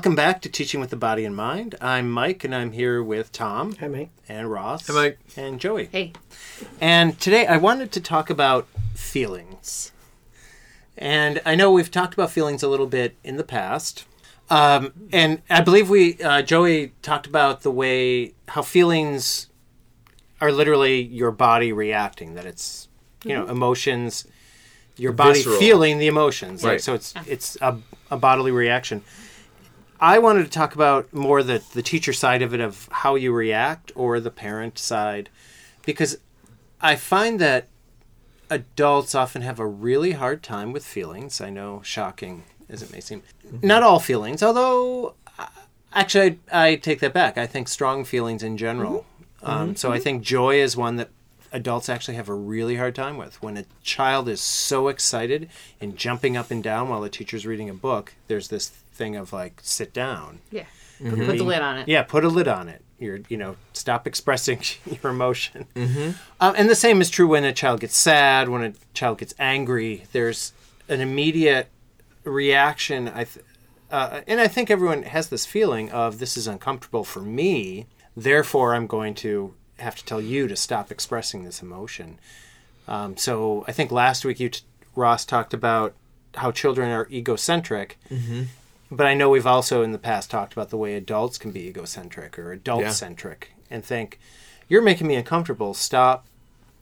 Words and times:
welcome 0.00 0.14
back 0.14 0.40
to 0.40 0.48
Teaching 0.48 0.80
with 0.80 0.88
the 0.88 0.96
Body 0.96 1.26
in 1.26 1.34
Mind. 1.34 1.74
I'm 1.78 2.10
Mike, 2.10 2.42
and 2.42 2.54
I'm 2.54 2.72
here 2.72 3.02
with 3.02 3.32
Tom 3.32 3.74
Hi, 3.80 3.86
Mike. 3.86 4.08
and 4.30 4.50
Ross. 4.50 4.86
Hey, 4.86 4.94
Mike. 4.94 5.18
And 5.36 5.60
Joey. 5.60 5.90
Hey. 5.92 6.14
And 6.80 7.20
today 7.20 7.46
I 7.46 7.58
wanted 7.58 7.92
to 7.92 8.00
talk 8.00 8.30
about 8.30 8.66
feelings. 8.94 9.92
And 10.96 11.42
I 11.44 11.54
know 11.54 11.70
we've 11.70 11.90
talked 11.90 12.14
about 12.14 12.30
feelings 12.30 12.62
a 12.62 12.68
little 12.68 12.86
bit 12.86 13.14
in 13.22 13.36
the 13.36 13.44
past. 13.44 14.06
Um, 14.48 14.94
and 15.12 15.42
I 15.50 15.60
believe 15.60 15.90
we, 15.90 16.16
uh, 16.22 16.40
Joey 16.40 16.92
talked 17.02 17.26
about 17.26 17.60
the 17.60 17.70
way 17.70 18.32
how 18.48 18.62
feelings 18.62 19.48
are 20.40 20.50
literally 20.50 21.02
your 21.02 21.30
body 21.30 21.74
reacting, 21.74 22.36
that 22.36 22.46
it's, 22.46 22.88
you 23.22 23.34
know, 23.34 23.46
emotions, 23.48 24.26
your 24.96 25.12
body 25.12 25.40
Visceral. 25.40 25.58
feeling 25.58 25.98
the 25.98 26.06
emotions. 26.06 26.64
Like, 26.64 26.70
Right. 26.70 26.80
so 26.80 26.94
it's, 26.94 27.12
it's 27.26 27.58
a, 27.60 27.76
a 28.10 28.16
bodily 28.16 28.50
reaction. 28.50 29.02
I 30.00 30.18
wanted 30.18 30.44
to 30.44 30.50
talk 30.50 30.74
about 30.74 31.12
more 31.12 31.42
the, 31.42 31.62
the 31.74 31.82
teacher 31.82 32.12
side 32.12 32.42
of 32.42 32.54
it, 32.54 32.60
of 32.60 32.88
how 32.90 33.16
you 33.16 33.32
react, 33.32 33.92
or 33.94 34.18
the 34.18 34.30
parent 34.30 34.78
side, 34.78 35.28
because 35.84 36.18
I 36.80 36.96
find 36.96 37.38
that 37.40 37.68
adults 38.48 39.14
often 39.14 39.42
have 39.42 39.60
a 39.60 39.66
really 39.66 40.12
hard 40.12 40.42
time 40.42 40.72
with 40.72 40.84
feelings. 40.84 41.40
I 41.40 41.50
know, 41.50 41.82
shocking 41.84 42.44
as 42.68 42.82
it 42.82 42.90
may 42.92 43.00
seem. 43.00 43.22
Not 43.62 43.82
all 43.82 44.00
feelings, 44.00 44.42
although 44.42 45.14
uh, 45.38 45.46
actually, 45.92 46.38
I, 46.50 46.68
I 46.68 46.76
take 46.76 47.00
that 47.00 47.12
back. 47.12 47.36
I 47.36 47.46
think 47.46 47.68
strong 47.68 48.04
feelings 48.04 48.42
in 48.42 48.56
general. 48.56 49.06
Um, 49.42 49.74
so 49.76 49.90
I 49.90 49.98
think 49.98 50.22
joy 50.22 50.60
is 50.60 50.76
one 50.76 50.96
that 50.96 51.08
adults 51.52 51.88
actually 51.88 52.14
have 52.14 52.28
a 52.28 52.34
really 52.34 52.76
hard 52.76 52.94
time 52.94 53.16
with. 53.16 53.42
When 53.42 53.56
a 53.56 53.64
child 53.82 54.28
is 54.28 54.40
so 54.40 54.88
excited 54.88 55.48
and 55.80 55.96
jumping 55.96 56.36
up 56.36 56.50
and 56.50 56.62
down 56.62 56.88
while 56.88 57.00
the 57.00 57.08
teacher's 57.08 57.46
reading 57.46 57.68
a 57.68 57.74
book, 57.74 58.14
there's 58.28 58.48
this 58.48 58.70
thing 59.00 59.16
of 59.16 59.32
like, 59.32 59.60
sit 59.62 59.92
down. 59.94 60.40
Yeah. 60.50 60.66
Put 61.02 61.38
the 61.38 61.44
lid 61.44 61.62
on 61.62 61.78
it. 61.78 61.88
Yeah, 61.88 62.02
put 62.02 62.24
a 62.24 62.28
lid 62.28 62.46
on 62.46 62.68
it. 62.68 62.82
You're, 62.98 63.20
you 63.30 63.38
know, 63.38 63.56
stop 63.72 64.06
expressing 64.06 64.60
your 65.02 65.10
emotion. 65.10 65.66
Um, 66.38 66.54
and 66.56 66.68
the 66.68 66.74
same 66.74 67.00
is 67.00 67.08
true 67.08 67.26
when 67.26 67.44
a 67.44 67.52
child 67.54 67.80
gets 67.80 67.96
sad, 67.96 68.50
when 68.50 68.62
a 68.62 68.72
child 68.92 69.16
gets 69.18 69.32
angry. 69.38 70.04
There's 70.12 70.52
an 70.88 71.00
immediate 71.00 71.68
reaction. 72.24 73.08
I, 73.08 73.24
th- 73.24 73.44
uh, 73.90 74.20
and 74.26 74.38
I 74.40 74.48
think 74.48 74.70
everyone 74.70 75.04
has 75.04 75.30
this 75.30 75.46
feeling 75.46 75.90
of 75.90 76.18
this 76.18 76.36
is 76.36 76.46
uncomfortable 76.46 77.04
for 77.04 77.20
me. 77.20 77.86
Therefore, 78.14 78.74
I'm 78.74 78.86
going 78.86 79.14
to 79.16 79.54
have 79.78 79.96
to 79.96 80.04
tell 80.04 80.20
you 80.20 80.46
to 80.48 80.54
stop 80.56 80.90
expressing 80.92 81.44
this 81.44 81.62
emotion. 81.62 82.18
Um, 82.86 83.16
so 83.16 83.64
I 83.66 83.72
think 83.72 83.90
last 83.90 84.26
week 84.26 84.38
you, 84.38 84.50
t- 84.50 84.60
Ross, 84.94 85.24
talked 85.24 85.54
about 85.54 85.94
how 86.34 86.52
children 86.52 86.90
are 86.90 87.08
egocentric. 87.10 87.98
But 88.90 89.06
I 89.06 89.14
know 89.14 89.30
we've 89.30 89.46
also 89.46 89.82
in 89.82 89.92
the 89.92 89.98
past 89.98 90.30
talked 90.30 90.52
about 90.52 90.70
the 90.70 90.76
way 90.76 90.94
adults 90.94 91.38
can 91.38 91.52
be 91.52 91.68
egocentric 91.68 92.38
or 92.38 92.52
adult 92.52 92.90
centric 92.90 93.52
and 93.70 93.84
think, 93.84 94.18
you're 94.68 94.82
making 94.82 95.06
me 95.06 95.14
uncomfortable. 95.14 95.74
Stop 95.74 96.26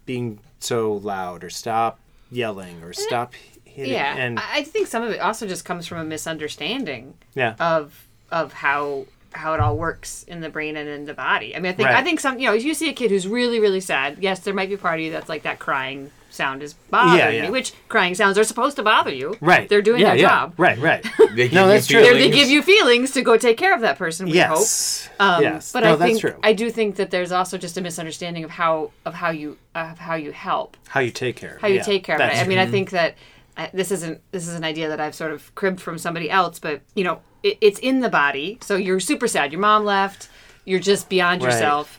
being 0.06 0.40
so 0.60 0.92
loud 0.94 1.44
or 1.44 1.50
stop 1.50 1.98
yelling 2.30 2.82
or 2.82 2.90
eh, 2.90 2.94
stop 2.94 3.34
hitting. 3.64 3.92
Yeah. 3.92 4.16
And 4.16 4.38
I 4.38 4.58
I 4.58 4.62
think 4.62 4.86
some 4.86 5.02
of 5.02 5.10
it 5.10 5.20
also 5.20 5.46
just 5.46 5.64
comes 5.64 5.86
from 5.86 5.98
a 5.98 6.04
misunderstanding 6.04 7.14
yeah. 7.34 7.54
of 7.60 8.06
of 8.30 8.52
how 8.52 9.06
how 9.32 9.52
it 9.54 9.60
all 9.60 9.76
works 9.76 10.24
in 10.24 10.40
the 10.40 10.48
brain 10.48 10.76
and 10.76 10.88
in 10.88 11.04
the 11.04 11.14
body. 11.14 11.54
I 11.54 11.60
mean, 11.60 11.72
I 11.72 11.74
think 11.74 11.88
I 11.88 12.02
think 12.02 12.20
some 12.20 12.38
you 12.38 12.46
know, 12.46 12.54
if 12.54 12.64
you 12.64 12.74
see 12.74 12.88
a 12.88 12.94
kid 12.94 13.10
who's 13.10 13.28
really 13.28 13.60
really 13.60 13.80
sad, 13.80 14.18
yes, 14.20 14.40
there 14.40 14.54
might 14.54 14.68
be 14.68 14.74
a 14.74 14.78
part 14.78 14.98
of 14.98 15.04
you 15.04 15.12
that's 15.12 15.28
like 15.28 15.42
that 15.42 15.58
crying 15.58 16.10
sound 16.30 16.62
is 16.62 16.74
bothering 16.90 17.18
Yeah, 17.18 17.28
yeah. 17.30 17.42
me, 17.42 17.50
which 17.50 17.72
crying 17.88 18.14
sounds 18.14 18.36
are 18.38 18.44
supposed 18.44 18.76
to 18.76 18.82
bother 18.82 19.12
you. 19.12 19.36
right. 19.40 19.68
They're 19.68 19.82
doing 19.82 20.00
yeah, 20.00 20.08
their 20.10 20.16
yeah. 20.16 20.28
job. 20.28 20.54
Right, 20.58 20.78
right. 20.78 21.04
They 21.34 21.44
give 21.48 21.52
No, 21.52 21.64
you 21.66 21.72
that's 21.72 21.86
true. 21.86 22.00
They're- 22.00 22.14
feelings. 22.14 22.34
give 22.34 22.48
you 22.48 22.62
feelings 22.62 23.10
to 23.12 23.22
go 23.22 23.36
take 23.36 23.56
care 23.56 23.74
of 23.74 23.80
that 23.80 23.98
person. 23.98 24.26
We 24.26 24.38
hope. 24.38 24.58
yes. 24.58 25.08
Um, 25.20 25.42
yes. 25.42 25.72
But 25.72 25.80
no, 25.84 25.92
I 25.92 25.96
that's 25.96 26.08
think 26.10 26.20
true. 26.20 26.34
I 26.42 26.52
do 26.52 26.70
think 26.70 26.96
that 26.96 27.10
there's 27.10 27.32
also 27.32 27.58
just 27.58 27.76
a 27.76 27.80
misunderstanding 27.80 28.44
of 28.44 28.50
how 28.50 28.90
of 29.04 29.14
how 29.14 29.30
you 29.30 29.56
of 29.74 29.98
how 29.98 30.14
you 30.14 30.32
help. 30.32 30.76
how 30.88 31.00
you 31.00 31.10
take 31.10 31.36
care. 31.36 31.58
how 31.60 31.68
you 31.68 31.76
yeah, 31.76 31.82
take 31.82 32.04
care 32.04 32.16
of 32.16 32.20
it. 32.20 32.24
that's 32.32 32.40
I 32.40 32.46
mean. 32.46 32.58
I 32.58 32.66
think 32.66 32.90
that 32.90 33.14
uh, 33.56 33.66
this 33.72 33.90
isn't 33.90 34.20
this 34.32 34.46
is 34.46 34.54
an 34.54 34.64
idea 34.64 34.88
that 34.88 35.00
I've 35.00 35.14
sort 35.14 35.32
of 35.32 35.54
cribbed 35.54 35.80
from 35.80 35.98
somebody 35.98 36.30
else, 36.30 36.58
but 36.58 36.80
you 36.94 37.04
know, 37.04 37.20
it, 37.42 37.58
it's 37.60 37.78
in 37.80 38.00
the 38.00 38.08
body. 38.08 38.58
So 38.62 38.76
you're 38.76 39.00
super 39.00 39.26
sad. 39.28 39.52
Your 39.52 39.60
mom 39.60 39.84
left. 39.84 40.28
You're 40.64 40.80
just 40.80 41.08
beyond 41.08 41.42
Right. 41.42 41.52
yourself. 41.52 41.98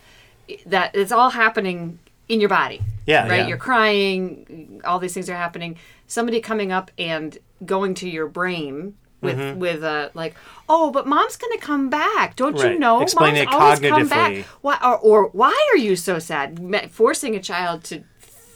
That 0.66 0.96
it's 0.96 1.12
all 1.12 1.30
happening 1.32 2.00
in 2.30 2.40
your 2.40 2.50
body. 2.50 2.82
Yeah, 3.06 3.28
Right. 3.28 3.40
yeah. 3.40 3.48
You're 3.48 3.58
crying. 3.58 4.82
All 4.86 5.00
these 5.00 5.14
things 5.14 5.30
are 5.30 5.36
happening. 5.36 5.76
Somebody 6.08 6.40
coming 6.42 6.72
up 6.72 6.92
and 6.98 7.38
going 7.66 7.94
to 7.96 8.10
your 8.10 8.28
brain. 8.28 8.96
With 9.22 9.58
with 9.58 9.84
a 9.84 10.12
like, 10.14 10.34
oh, 10.70 10.92
but 10.92 11.06
mom's 11.06 11.36
gonna 11.36 11.58
come 11.58 11.90
back. 11.90 12.38
Don't 12.38 12.54
Mm-hmm. 12.56 12.64
Right. 12.64 12.74
you 12.76 12.80
know? 12.80 13.02
Explain 13.02 13.34
mom's 13.34 13.40
it 13.42 13.48
always 13.54 13.80
come 13.82 14.08
back. 14.08 14.46
Why 14.62 14.78
or, 14.82 14.98
or 14.98 15.28
why 15.34 15.70
are 15.74 15.78
you 15.78 15.98
so 15.98 16.20
sad? 16.20 16.58
Forcing 16.92 17.36
a 17.36 17.42
child 17.42 17.84
to 17.86 17.96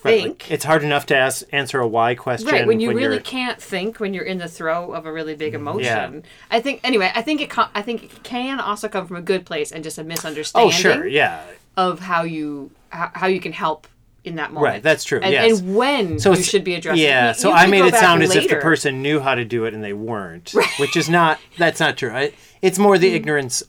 Right, 0.05 0.21
think. 0.21 0.43
like, 0.43 0.51
it's 0.51 0.63
hard 0.63 0.83
enough 0.83 1.05
to 1.07 1.17
ask, 1.17 1.43
answer 1.51 1.81
a 1.81 1.87
why 1.87 2.15
question. 2.15 2.47
Right, 2.49 2.65
when 2.65 2.79
you 2.79 2.89
really 2.93 3.15
you're- 3.15 3.19
can't 3.19 3.61
think 3.61 3.99
when 3.99 4.13
you're 4.13 4.23
in 4.23 4.37
the 4.37 4.47
throw 4.47 4.93
of 4.93 5.05
a 5.05 5.11
really 5.11 5.35
big 5.35 5.53
emotion. 5.53 5.83
Yeah. 6.13 6.19
I 6.49 6.61
think 6.61 6.79
anyway, 6.85 7.11
I 7.13 7.21
think 7.23 7.41
it 7.41 7.51
I 7.75 7.81
think 7.81 8.03
it 8.05 8.23
can 8.23 8.61
also 8.61 8.87
come 8.87 9.05
from 9.05 9.17
a 9.17 9.21
good 9.21 9.45
place 9.45 9.69
and 9.73 9.83
just 9.83 9.97
a 9.97 10.03
misunderstanding 10.05 10.69
Oh, 10.69 10.71
sure. 10.71 11.05
Yeah. 11.05 11.41
of 11.75 11.99
how 11.99 12.23
you 12.23 12.71
how, 12.93 13.11
how 13.13 13.27
you 13.27 13.39
can 13.39 13.51
help 13.51 13.87
in 14.23 14.35
that 14.35 14.53
moment. 14.53 14.71
Right, 14.71 14.83
that's 14.83 15.03
true, 15.03 15.19
And, 15.21 15.33
yes. 15.33 15.59
and 15.59 15.75
when 15.75 16.17
So 16.19 16.33
you 16.33 16.41
should 16.43 16.63
be 16.63 16.75
addressing 16.75 17.03
Yeah, 17.03 17.31
it. 17.31 17.33
so 17.35 17.49
You 17.49 17.55
I 17.55 17.65
made 17.67 17.83
it 17.85 17.91
back 17.91 17.99
sound 18.01 18.23
as 18.23 18.33
if 18.35 18.47
the 18.47 18.55
person 18.55 19.01
knew 19.01 19.19
how 19.19 19.35
to 19.35 19.43
do 19.43 19.65
it 19.65 19.73
and 19.73 19.83
they 19.83 19.91
weren't, 19.93 20.53
which 20.79 20.95
is 20.95 21.09
not. 21.09 21.39
That's 21.57 21.79
not 21.81 21.97
true. 21.97 22.11
I, 22.11 22.31
it's 22.61 22.79
more 22.79 22.95
Mm. 22.95 22.99
the 23.01 23.13
ignorance 23.15 23.63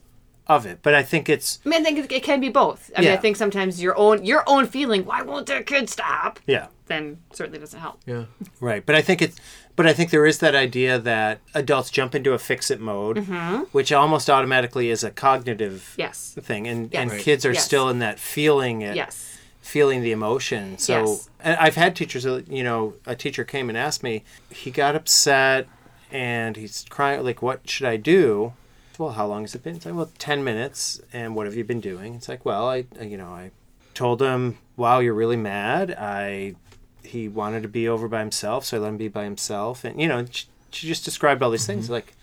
of 0.46 0.64
it, 0.66 0.78
but 0.82 0.94
I 0.94 1.02
think 1.02 1.28
it's 1.28 1.58
I 1.64 1.70
mean, 1.70 1.80
I 1.80 1.84
think 1.84 1.98
it, 1.98 2.12
it 2.12 2.22
can 2.22 2.38
be 2.38 2.50
both. 2.50 2.90
I 2.96 3.00
mean, 3.00 3.10
I 3.10 3.16
think 3.16 3.36
sometimes 3.36 3.82
your 3.82 3.96
own 3.98 4.24
your 4.24 4.44
own 4.46 4.66
feeling, 4.66 5.04
why 5.06 5.22
won't 5.22 5.46
their 5.46 5.62
kid 5.62 5.88
stop? 5.90 6.38
yeah, 6.46 6.66
Then 6.86 7.18
certainly 7.32 7.58
doesn't 7.58 7.80
help. 7.80 8.00
Yeah. 8.06 8.24
right. 8.60 8.84
But 8.86 8.94
I 8.94 9.00
think 9.02 9.22
it's. 9.22 9.36
But 9.76 9.86
I 9.86 9.92
think 9.92 10.10
there 10.10 10.24
is 10.26 10.38
that 10.38 10.54
idea 10.54 10.98
that 11.00 11.40
adults 11.52 11.90
jump 11.90 12.14
into 12.14 12.32
a 12.32 12.38
fix-it 12.38 12.80
mode, 12.80 13.16
Mm-hmm. 13.18 13.64
which 13.72 13.90
almost 13.92 14.30
automatically 14.30 14.88
is 14.90 15.02
a 15.02 15.10
cognitive 15.10 15.94
Yes. 15.96 16.36
thing, 16.40 16.66
and 16.68 16.92
Yes. 16.92 17.00
and 17.02 17.10
Right. 17.10 17.20
kids 17.20 17.44
are 17.44 17.52
Yes. 17.52 17.64
still 17.64 17.88
in 17.88 17.98
that 17.98 18.18
feeling 18.20 18.82
it, 18.82 18.94
Yes. 18.94 19.38
feeling 19.60 20.02
the 20.02 20.12
emotion. 20.12 20.78
So 20.78 21.18
I've 21.44 21.74
had 21.74 21.96
teachers, 21.96 22.24
you 22.24 22.62
know, 22.62 22.94
a 23.06 23.16
teacher 23.16 23.44
came 23.44 23.68
and 23.68 23.76
asked 23.76 24.02
me, 24.04 24.22
he 24.50 24.70
got 24.70 24.94
upset 24.94 25.66
and 26.12 26.56
he's 26.56 26.84
crying, 26.88 27.24
like, 27.24 27.42
what 27.42 27.68
should 27.68 27.86
I 27.86 27.96
do? 27.96 28.52
Well, 28.98 29.10
how 29.10 29.26
long 29.26 29.42
has 29.42 29.56
it 29.56 29.64
been? 29.64 29.74
It's 29.74 29.86
like, 29.86 29.94
well, 29.96 30.10
10 30.18 30.44
minutes. 30.44 31.00
And 31.12 31.34
what 31.34 31.46
have 31.46 31.56
you 31.56 31.64
been 31.64 31.80
doing? 31.80 32.14
It's 32.14 32.28
like, 32.28 32.44
well, 32.44 32.68
I, 32.68 32.84
you 33.02 33.16
know, 33.16 33.30
I 33.30 33.50
told 33.94 34.22
him, 34.22 34.58
wow, 34.76 35.00
you're 35.00 35.14
really 35.14 35.36
mad. 35.36 35.90
I, 35.98 36.54
he 37.04 37.28
wanted 37.28 37.62
to 37.62 37.68
be 37.68 37.88
over 37.88 38.08
by 38.08 38.20
himself, 38.20 38.64
so 38.64 38.76
I 38.76 38.80
let 38.80 38.88
him 38.88 38.96
be 38.96 39.08
by 39.08 39.24
himself. 39.24 39.84
And, 39.84 40.00
you 40.00 40.08
know, 40.08 40.24
she, 40.30 40.46
she 40.70 40.86
just 40.86 41.04
described 41.04 41.42
all 41.42 41.50
these 41.50 41.66
things. 41.66 41.84
Mm-hmm. 41.84 41.94
Like, 41.94 42.14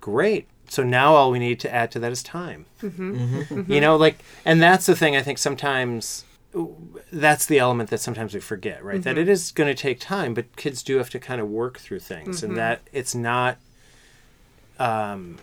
great. 0.00 0.46
So 0.68 0.82
now 0.82 1.14
all 1.14 1.30
we 1.30 1.38
need 1.38 1.60
to 1.60 1.74
add 1.74 1.90
to 1.92 1.98
that 2.00 2.12
is 2.12 2.22
time. 2.22 2.66
Mm-hmm. 2.82 3.14
Mm-hmm. 3.14 3.72
You 3.72 3.80
know, 3.80 3.96
like, 3.96 4.18
and 4.44 4.60
that's 4.60 4.86
the 4.86 4.96
thing 4.96 5.14
I 5.14 5.22
think 5.22 5.38
sometimes 5.38 6.24
that's 7.12 7.46
the 7.46 7.58
element 7.58 7.90
that 7.90 7.98
sometimes 7.98 8.32
we 8.32 8.40
forget, 8.40 8.84
right? 8.84 9.02
That 9.02 9.18
it 9.18 9.28
is 9.28 9.50
going 9.50 9.74
to 9.74 9.80
take 9.80 9.98
time, 9.98 10.34
but 10.34 10.54
kids 10.54 10.84
do 10.84 10.98
have 10.98 11.10
to 11.10 11.18
kind 11.18 11.40
of 11.40 11.48
work 11.48 11.78
through 11.78 11.98
things, 11.98 12.44
and 12.44 12.56
that 12.56 12.80
it's 12.92 13.12
not. 13.14 13.58
Um, 14.78 15.38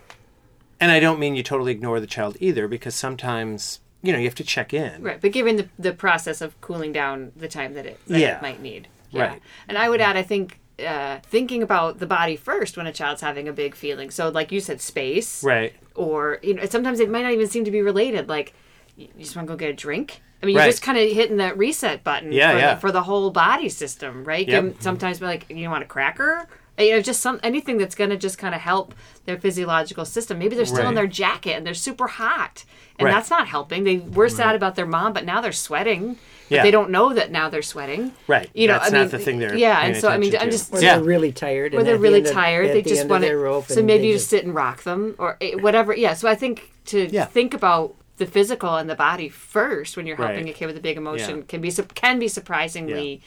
and 0.80 0.90
I 0.90 1.02
don't 1.02 1.20
mean 1.20 1.36
you 1.36 1.44
totally 1.44 1.74
ignore 1.74 2.00
the 2.00 2.08
child 2.08 2.38
either, 2.40 2.68
because 2.70 2.96
sometimes 2.96 3.82
you 4.02 4.12
know 4.14 4.20
you 4.20 4.26
have 4.26 4.36
to 4.36 4.44
check 4.44 4.74
in. 4.74 5.02
Right, 5.04 5.20
but 5.22 5.32
given 5.32 5.58
the, 5.58 5.70
the 5.78 5.94
process 5.94 6.42
of 6.42 6.60
cooling 6.62 6.92
down 6.92 7.32
the 7.36 7.48
time 7.48 7.74
that 7.76 7.86
it, 7.86 8.00
that 8.08 8.20
Yeah. 8.20 8.36
it 8.38 8.42
might 8.42 8.62
need. 8.62 8.88
Right. 9.14 9.42
And 9.68 9.78
I 9.78 9.90
would 9.90 10.00
add, 10.00 10.16
I 10.16 10.24
think, 10.24 10.60
uh, 10.80 11.20
thinking 11.24 11.62
about 11.62 12.00
the 12.00 12.08
body 12.08 12.38
first 12.38 12.78
when 12.78 12.88
a 12.88 12.94
child's 12.94 13.22
having 13.22 13.48
a 13.50 13.52
big 13.54 13.76
feeling. 13.76 14.10
So, 14.10 14.30
like 14.30 14.52
you 14.54 14.62
said, 14.62 14.80
space. 14.80 15.44
Right. 15.44 15.74
Or, 15.96 16.40
you 16.42 16.54
know, 16.54 16.66
sometimes 16.66 17.02
it 17.02 17.10
might 17.10 17.24
not 17.24 17.34
even 17.34 17.48
seem 17.48 17.66
to 17.66 17.72
be 17.72 17.82
related. 17.82 18.30
Like, 18.30 18.54
you 18.96 19.10
just 19.20 19.36
want 19.36 19.48
to 19.50 19.54
go 19.54 19.58
get 19.58 19.70
a 19.70 19.74
drink? 19.74 20.22
I 20.42 20.46
mean, 20.46 20.56
Right. 20.56 20.64
you're 20.64 20.72
just 20.72 20.82
kind 20.82 20.98
of 20.98 21.12
hitting 21.12 21.38
that 21.38 21.58
reset 21.58 22.04
button 22.06 22.32
Yeah, 22.32 22.54
for, 22.54 22.58
yeah. 22.58 22.74
The, 22.76 22.80
for 22.82 22.92
the 22.94 23.04
whole 23.04 23.30
body 23.32 23.68
system, 23.70 24.24
right? 24.24 24.48
Yep. 24.48 24.76
Sometimes 24.80 25.22
like, 25.22 25.46
you 25.50 25.70
want 25.70 25.84
a 25.84 25.88
cracker? 25.88 26.48
You 26.78 26.92
know, 26.92 27.02
just 27.02 27.22
some 27.22 27.40
anything 27.44 27.78
that's 27.78 27.96
going 27.96 28.10
to 28.10 28.18
just 28.18 28.38
kind 28.38 28.56
of 28.56 28.62
help 28.62 28.96
their 29.26 29.38
physiological 29.38 30.06
system. 30.06 30.40
Maybe 30.40 30.56
they're 30.56 30.66
still 30.66 30.80
Right. 30.80 30.88
in 30.88 30.96
their 30.96 31.06
jacket 31.08 31.52
and 31.54 31.66
they're 31.68 31.74
super 31.74 32.08
hot, 32.08 32.64
and 32.98 33.06
Right. 33.06 33.14
that's 33.14 33.30
not 33.30 33.48
helping. 33.48 33.84
They 33.84 33.98
were 33.98 34.30
sad 34.30 34.56
about 34.56 34.76
their 34.76 34.86
mom, 34.88 35.14
but 35.14 35.26
now 35.26 35.42
they're 35.42 35.52
sweating. 35.52 36.18
But 36.50 36.56
Yeah. 36.58 36.64
they 36.64 36.72
don't 36.72 36.90
know 36.90 37.14
that 37.14 37.32
now 37.32 37.50
they're 37.50 37.62
sweating. 37.62 38.14
Right. 38.28 38.50
You 38.54 38.68
know, 38.68 38.74
That's 38.80 38.88
I 38.92 38.98
not 38.98 39.02
mean, 39.04 39.10
the 39.10 39.20
thing 39.20 39.40
they're 39.40 39.56
yeah, 39.56 39.82
and 39.86 39.96
so 39.96 40.08
I 40.10 40.18
mean, 40.18 40.30
attention 40.30 40.48
I'm 40.48 40.52
just 40.52 40.74
Or 40.74 40.82
Yeah. 40.82 40.96
they're 40.96 41.04
really 41.04 41.32
tired. 41.32 41.74
or 41.76 41.84
they're 41.84 41.94
at 41.96 41.98
the 41.98 42.02
really 42.02 42.18
end 42.20 42.28
of- 42.28 42.34
tired. 42.34 42.66
at 42.68 42.74
They 42.74 42.82
the 42.82 42.90
just 42.90 43.02
end 43.02 43.08
of 43.08 43.12
want 43.12 43.22
their 43.22 43.36
to. 43.36 43.38
rope 43.40 43.68
So 43.68 43.82
maybe 43.84 44.08
you 44.08 44.14
just 44.14 44.30
sit 44.30 44.44
and 44.44 44.54
rock 44.56 44.84
them, 44.84 45.16
or 45.18 45.38
eh, 45.40 45.56
whatever. 45.56 45.96
Yeah. 45.96 46.14
So 46.14 46.28
I 46.28 46.36
think 46.36 46.72
to 46.88 47.08
Yeah. 47.12 47.26
think 47.26 47.54
about 47.54 47.94
the 48.18 48.26
physical 48.26 48.76
and 48.76 48.90
the 48.90 48.96
body 48.96 49.30
first 49.30 49.96
when 49.98 50.06
you're 50.08 50.18
helping 50.18 50.46
Right. 50.46 50.50
a 50.50 50.58
kid 50.58 50.66
with 50.68 50.78
a 50.78 50.82
big 50.82 50.98
emotion 50.98 51.38
Yeah. 51.38 51.44
can 51.48 51.62
be 51.62 51.72
can 51.96 52.20
be 52.20 52.28
surprisingly 52.28 53.22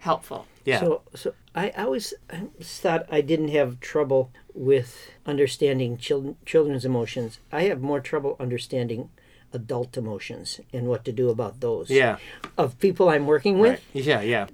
helpful. 0.00 0.46
Yeah. 0.64 0.80
So, 0.80 1.02
so 1.14 1.32
I, 1.54 1.72
I 1.76 1.84
always 1.84 2.12
I 2.30 2.42
thought 2.60 3.06
I 3.10 3.20
didn't 3.22 3.48
have 3.48 3.80
trouble 3.80 4.30
with 4.54 5.10
understanding 5.24 5.96
children, 5.96 6.36
children's 6.44 6.84
emotions. 6.84 7.38
I 7.50 7.62
have 7.64 7.80
more 7.80 8.00
trouble 8.00 8.36
understanding 8.38 9.08
adult 9.52 9.96
emotions 9.96 10.60
and 10.72 10.86
what 10.86 11.04
to 11.06 11.12
do 11.12 11.28
about 11.30 11.60
those. 11.60 11.90
yeah. 11.90 12.18
Of 12.58 12.78
people 12.78 13.08
I'm 13.08 13.26
working 13.26 13.58
with. 13.58 13.82
Yeah, 13.92 14.20
yeah. 14.20 14.46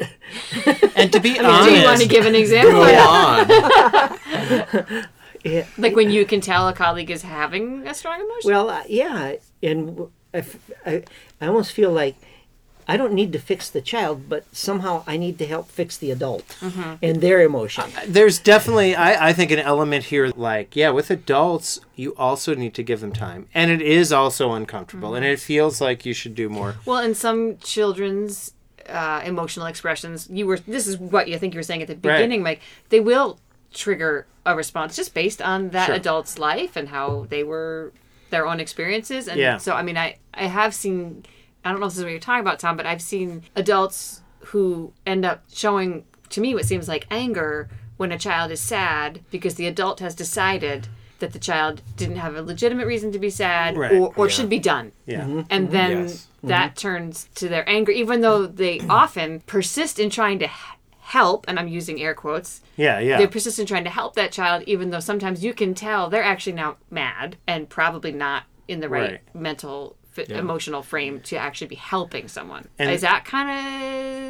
and 0.96 1.12
to 1.12 1.20
be 1.20 1.38
honest, 1.38 1.68
Do 1.68 1.74
you 1.76 1.84
want 1.84 2.00
to 2.00 2.08
give 2.08 2.26
an 2.26 2.34
example? 2.34 2.72
Go 2.72 2.98
on. 2.98 3.46
Yeah. 5.44 5.66
Like 5.76 5.96
when 5.96 6.10
you 6.10 6.24
can 6.24 6.40
tell 6.40 6.68
a 6.68 6.72
colleague 6.72 7.10
is 7.10 7.22
having 7.22 7.86
a 7.86 7.94
strong 7.94 8.20
emotion? 8.20 8.50
Well, 8.50 8.70
uh, 8.70 8.84
yeah, 8.88 9.34
and 9.62 10.08
I, 10.32 10.44
I, 10.86 11.02
I 11.40 11.46
almost 11.48 11.72
feel 11.72 11.90
like 11.90 12.14
I 12.88 12.96
don't 12.96 13.12
need 13.12 13.32
to 13.32 13.38
fix 13.38 13.70
the 13.70 13.80
child, 13.80 14.28
but 14.28 14.44
somehow 14.54 15.04
I 15.06 15.16
need 15.16 15.38
to 15.38 15.46
help 15.46 15.68
fix 15.68 15.96
the 15.96 16.10
adult 16.10 16.44
Mm-hmm. 16.60 16.94
and 17.02 17.20
their 17.20 17.40
emotion. 17.42 17.84
there's 18.06 18.38
definitely 18.38 18.94
I, 18.96 19.28
I 19.28 19.32
think 19.32 19.50
an 19.50 19.58
element 19.58 20.04
here 20.06 20.32
like 20.36 20.74
yeah 20.76 20.90
with 20.90 21.10
adults 21.10 21.80
you 21.96 22.14
also 22.16 22.54
need 22.54 22.74
to 22.74 22.82
give 22.82 23.00
them 23.00 23.12
time 23.12 23.46
and 23.54 23.70
it 23.70 23.80
is 23.82 24.12
also 24.12 24.52
uncomfortable 24.52 25.14
and 25.14 25.24
it 25.24 25.38
feels 25.40 25.80
like 25.80 26.04
you 26.06 26.12
should 26.14 26.34
do 26.34 26.48
more 26.48 26.76
Well, 26.84 26.98
in 26.98 27.14
some 27.14 27.58
children's 27.58 28.52
uh, 28.88 29.22
emotional 29.24 29.66
expressions, 29.66 30.28
you 30.30 30.46
were 30.46 30.58
this 30.58 30.86
is 30.86 30.98
what 30.98 31.28
you 31.28 31.38
think 31.38 31.54
you 31.54 31.58
were 31.58 31.62
saying 31.62 31.82
at 31.82 31.88
the 31.88 31.94
Right. 31.94 32.16
beginning, 32.18 32.42
Mike. 32.42 32.60
They 32.88 33.00
will 33.00 33.38
trigger 33.72 34.26
a 34.44 34.56
response 34.56 34.96
just 34.96 35.14
based 35.14 35.40
on 35.40 35.70
that 35.70 35.86
Sure. 35.86 35.94
adult's 35.94 36.38
life 36.38 36.74
and 36.76 36.88
how 36.88 37.26
they 37.30 37.44
were 37.44 37.92
their 38.30 38.46
own 38.46 38.58
experiences. 38.60 39.28
And 39.28 39.38
Yeah. 39.38 39.58
so, 39.58 39.74
I 39.74 39.82
mean, 39.82 39.96
I 39.96 40.16
I 40.34 40.46
have 40.46 40.74
seen. 40.74 41.24
I 41.64 41.70
don't 41.70 41.80
know 41.80 41.86
if 41.86 41.92
this 41.92 41.98
is 41.98 42.04
what 42.04 42.10
you're 42.10 42.20
talking 42.20 42.40
about, 42.40 42.58
Tom, 42.58 42.76
but 42.76 42.86
I've 42.86 43.02
seen 43.02 43.42
adults 43.54 44.22
who 44.46 44.92
end 45.06 45.24
up 45.24 45.44
showing 45.52 46.04
to 46.30 46.40
me 46.40 46.54
what 46.54 46.64
seems 46.64 46.88
like 46.88 47.06
anger 47.10 47.68
when 47.96 48.10
a 48.10 48.18
child 48.18 48.50
is 48.50 48.60
sad 48.60 49.20
because 49.30 49.54
the 49.54 49.66
adult 49.66 50.00
has 50.00 50.14
decided 50.14 50.88
that 51.20 51.32
the 51.32 51.38
child 51.38 51.82
didn't 51.96 52.16
have 52.16 52.34
a 52.34 52.42
legitimate 52.42 52.86
reason 52.86 53.12
to 53.12 53.18
be 53.18 53.30
sad 53.30 53.76
Right. 53.76 53.92
or, 53.92 54.12
or 54.16 54.28
should 54.28 54.48
be 54.48 54.58
done. 54.58 54.90
Yeah. 55.06 55.20
Mm-hmm. 55.20 55.40
And 55.50 55.64
mm-hmm. 55.66 55.72
then 55.72 55.90
Yes. 56.02 56.26
that 56.42 56.70
mm-hmm. 56.70 56.88
turns 56.88 57.28
to 57.36 57.48
their 57.48 57.68
anger 57.68 57.92
even 57.92 58.20
though 58.22 58.46
they 58.46 58.80
often 58.88 59.40
persist 59.40 60.00
in 60.00 60.10
trying 60.10 60.40
to 60.40 60.48
help 61.00 61.44
and 61.46 61.58
i'm 61.58 61.68
using 61.68 62.00
air 62.00 62.14
quotes 62.14 62.62
yeah 62.76 62.98
yeah. 62.98 63.18
they 63.18 63.26
persist 63.26 63.58
in 63.58 63.66
trying 63.66 63.84
to 63.84 63.90
help 63.90 64.14
that 64.14 64.32
child 64.32 64.62
even 64.66 64.90
though 64.90 65.00
sometimes 65.00 65.44
you 65.44 65.52
can 65.52 65.74
tell 65.74 66.08
they're 66.08 66.22
actually 66.22 66.54
now 66.54 66.76
mad 66.90 67.36
and 67.46 67.68
probably 67.68 68.12
not 68.12 68.44
in 68.66 68.80
the 68.80 68.88
right, 68.88 69.10
Right. 69.10 69.34
mental 69.34 69.96
fi- 70.12 70.24
emotional 70.28 70.82
frame 70.82 71.20
to 71.20 71.36
actually 71.36 71.66
be 71.68 71.74
helping 71.76 72.28
someone 72.28 72.68
And- 72.78 72.90
is 72.90 73.00
that 73.00 73.24
kind 73.24 73.50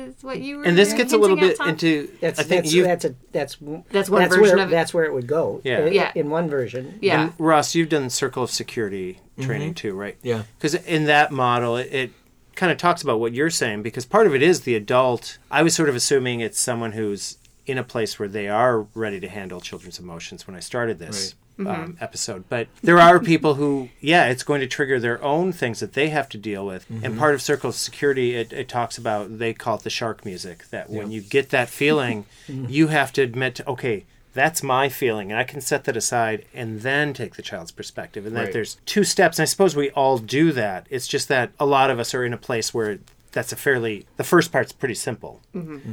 of 0.09 0.23
what 0.25 0.41
you 0.41 0.59
were 0.59 0.65
and 0.65 0.77
this 0.77 0.93
gets 0.93 1.13
a 1.13 1.19
little 1.19 1.37
bit 1.37 1.61
at, 1.61 1.69
into 1.69 2.11
That's 2.21 2.39
I 2.39 2.43
think 2.43 2.65
that's 2.65 2.75
you 2.75 2.85
that's 2.85 3.05
a 3.05 3.15
that's 3.33 3.57
That's 3.91 4.09
one 4.11 4.23
that's 4.23 4.35
version 4.37 4.57
where, 4.57 4.65
of 4.65 4.71
it. 4.71 4.75
That's 4.75 4.95
where 4.95 5.05
it 5.05 5.13
would 5.13 5.27
go. 5.27 5.61
Yeah. 5.65 5.81
Uh, 5.83 5.87
Yeah. 5.87 6.13
In 6.15 6.31
one 6.31 6.49
version. 6.49 6.99
yeah 7.01 7.23
And 7.25 7.33
Ross, 7.39 7.75
you've 7.75 7.89
done 7.89 8.09
circle 8.11 8.43
of 8.45 8.51
security 8.51 9.21
training 9.41 9.75
too, 9.75 9.95
right? 9.95 10.17
Yeah. 10.23 10.43
Because 10.59 10.75
in 10.75 11.05
that 11.07 11.33
model, 11.33 11.77
it, 11.77 11.93
it 11.93 12.11
kind 12.55 12.71
of 12.71 12.79
talks 12.79 13.03
about 13.03 13.19
what 13.19 13.33
you're 13.33 13.51
saying 13.51 13.83
because 13.83 14.05
part 14.05 14.27
of 14.27 14.35
it 14.35 14.43
is 14.43 14.61
the 14.63 14.75
adult. 14.75 15.39
I 15.51 15.63
was 15.63 15.75
sort 15.75 15.89
of 15.89 15.95
assuming 15.97 16.41
it's 16.41 16.61
someone 16.61 16.93
who's 16.93 17.39
in 17.67 17.79
a 17.79 17.85
place 17.85 18.19
where 18.19 18.29
they 18.29 18.49
are 18.49 18.83
ready 18.95 19.21
to 19.21 19.29
handle 19.29 19.61
children's 19.61 19.99
emotions 19.99 20.47
when 20.47 20.57
I 20.57 20.61
started 20.61 20.99
this. 20.99 21.35
Um, 21.59 21.67
mm-hmm. 21.67 22.03
episode, 22.03 22.45
but 22.49 22.67
there 22.83 22.99
are 22.99 23.21
people 23.21 23.55
who, 23.55 23.91
yeah, 24.01 24.25
it's 24.27 24.43
going 24.43 24.63
to 24.63 24.67
trigger 24.67 24.99
their 24.99 25.23
own 25.23 25.53
things 25.53 25.81
that 25.81 25.93
they 25.93 26.09
have 26.09 26.29
to 26.31 26.39
deal 26.39 26.65
with. 26.65 26.89
And 26.89 27.03
mm-hmm. 27.03 27.19
part 27.19 27.35
of 27.35 27.43
Circle 27.43 27.69
of 27.69 27.77
Security, 27.77 28.35
it, 28.35 28.53
it 28.55 28.69
talks 28.69 28.97
about 28.97 29.39
they 29.39 29.53
call 29.53 29.77
it 29.77 29.83
the 29.83 29.91
shark 29.91 30.25
music. 30.25 30.69
That 30.71 30.89
when 30.89 31.11
you 31.11 31.21
get 31.21 31.51
that 31.51 31.69
feeling, 31.69 32.25
mm-hmm. 32.49 32.67
you 32.71 32.89
have 32.89 33.13
to 33.13 33.23
admit, 33.23 33.57
to, 33.57 33.69
okay, 33.69 34.07
that's 34.35 34.63
my 34.63 34.89
feeling 34.89 35.31
and 35.31 35.39
i 35.39 35.45
can 35.45 35.61
set 35.61 35.85
that 35.85 35.97
aside 35.97 36.45
and 36.55 36.81
then 36.81 37.13
take 37.13 37.35
the 37.37 37.43
child's 37.43 37.71
perspective 37.71 38.25
and 38.27 38.35
that 38.35 38.45
Right. 38.45 38.53
there's 38.53 38.79
two 38.87 39.05
steps. 39.05 39.39
And 39.39 39.43
i 39.43 39.47
suppose 39.47 39.77
we 39.77 39.91
all 39.91 40.19
do 40.19 40.53
that. 40.53 40.87
It's 40.91 41.07
just 41.07 41.29
that 41.29 41.53
a 41.61 41.67
lot 41.67 41.91
of 41.91 41.99
us 41.99 42.15
are 42.15 42.25
in 42.25 42.33
a 42.33 42.39
place 42.39 42.73
where 42.73 42.99
that's 43.33 43.53
a 43.53 43.57
fairly 43.57 44.07
the 44.17 44.25
first 44.25 44.53
part's 44.53 44.73
pretty 44.73 44.95
simple. 44.95 45.41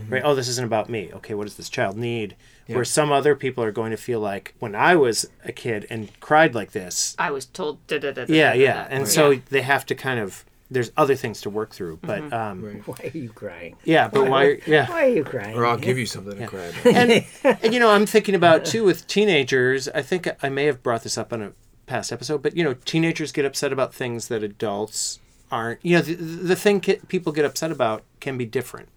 Right? 0.09 0.21
Oh 0.23 0.35
this 0.35 0.47
isn't 0.47 0.65
about 0.65 0.89
me. 0.89 1.11
Okay 1.13 1.33
what 1.33 1.45
does 1.45 1.57
this 1.57 1.69
child 1.69 1.97
need 1.97 2.35
where 2.75 2.85
some 2.85 3.11
other 3.11 3.35
people 3.35 3.63
are 3.63 3.71
going 3.71 3.91
to 3.91 3.97
feel 3.97 4.19
like 4.19 4.53
when 4.59 4.75
i 4.75 4.95
was 4.95 5.29
a 5.45 5.51
kid 5.51 5.85
and 5.89 6.09
cried 6.19 6.53
like 6.55 6.71
this 6.71 7.15
i 7.19 7.29
was 7.31 7.45
told 7.45 7.85
da, 7.87 7.97
da, 7.99 8.11
da, 8.11 8.25
da, 8.25 8.33
yeah 8.33 8.51
da, 8.51 8.57
da, 8.57 8.63
yeah. 8.63 8.73
da. 8.87 8.95
and 8.95 9.07
so 9.07 9.35
they 9.49 9.61
have 9.61 9.85
to 9.85 9.95
kind 9.95 10.19
of 10.19 10.45
there's 10.71 10.91
other 10.97 11.15
things 11.15 11.41
to 11.41 11.49
work 11.49 11.71
through 11.73 11.97
but 12.01 12.31
um 12.31 12.61
Why 12.85 12.95
are 13.13 13.17
you 13.17 13.29
crying? 13.29 13.75
yeah 13.85 14.07
but 14.07 14.29
why 14.29 14.59
yeah. 14.67 14.87
Why 14.89 15.05
are 15.05 15.09
you 15.09 15.23
crying? 15.23 15.55
Or 15.57 15.65
I'll 15.65 15.77
give 15.77 15.97
you 15.97 16.05
something 16.05 16.37
to 16.37 16.45
cry 16.47 16.65
about. 16.65 16.85
and, 16.95 17.25
and 17.63 17.73
you 17.73 17.79
know 17.79 17.89
i'm 17.89 18.05
thinking 18.05 18.35
about 18.35 18.65
too 18.65 18.83
with 18.83 19.07
teenagers 19.07 19.87
i 19.89 20.01
think 20.01 20.27
i 20.43 20.49
may 20.49 20.65
have 20.65 20.83
brought 20.83 21.01
this 21.03 21.17
up 21.17 21.33
on 21.33 21.41
a 21.41 21.51
past 21.87 22.11
episode 22.11 22.43
but 22.43 22.55
you 22.55 22.63
know 22.63 22.75
teenagers 22.85 23.31
get 23.31 23.45
upset 23.45 23.73
about 23.73 23.95
things 23.95 24.27
that 24.27 24.43
adults 24.43 25.19
aren't 25.51 25.83
you 25.83 25.95
know 25.95 26.03
the, 26.03 26.13
the 26.13 26.55
thing 26.55 26.79
ki- 26.79 26.99
people 27.07 27.31
get 27.31 27.45
upset 27.45 27.71
about 27.71 28.03
can 28.19 28.37
be 28.37 28.45
different. 28.45 28.89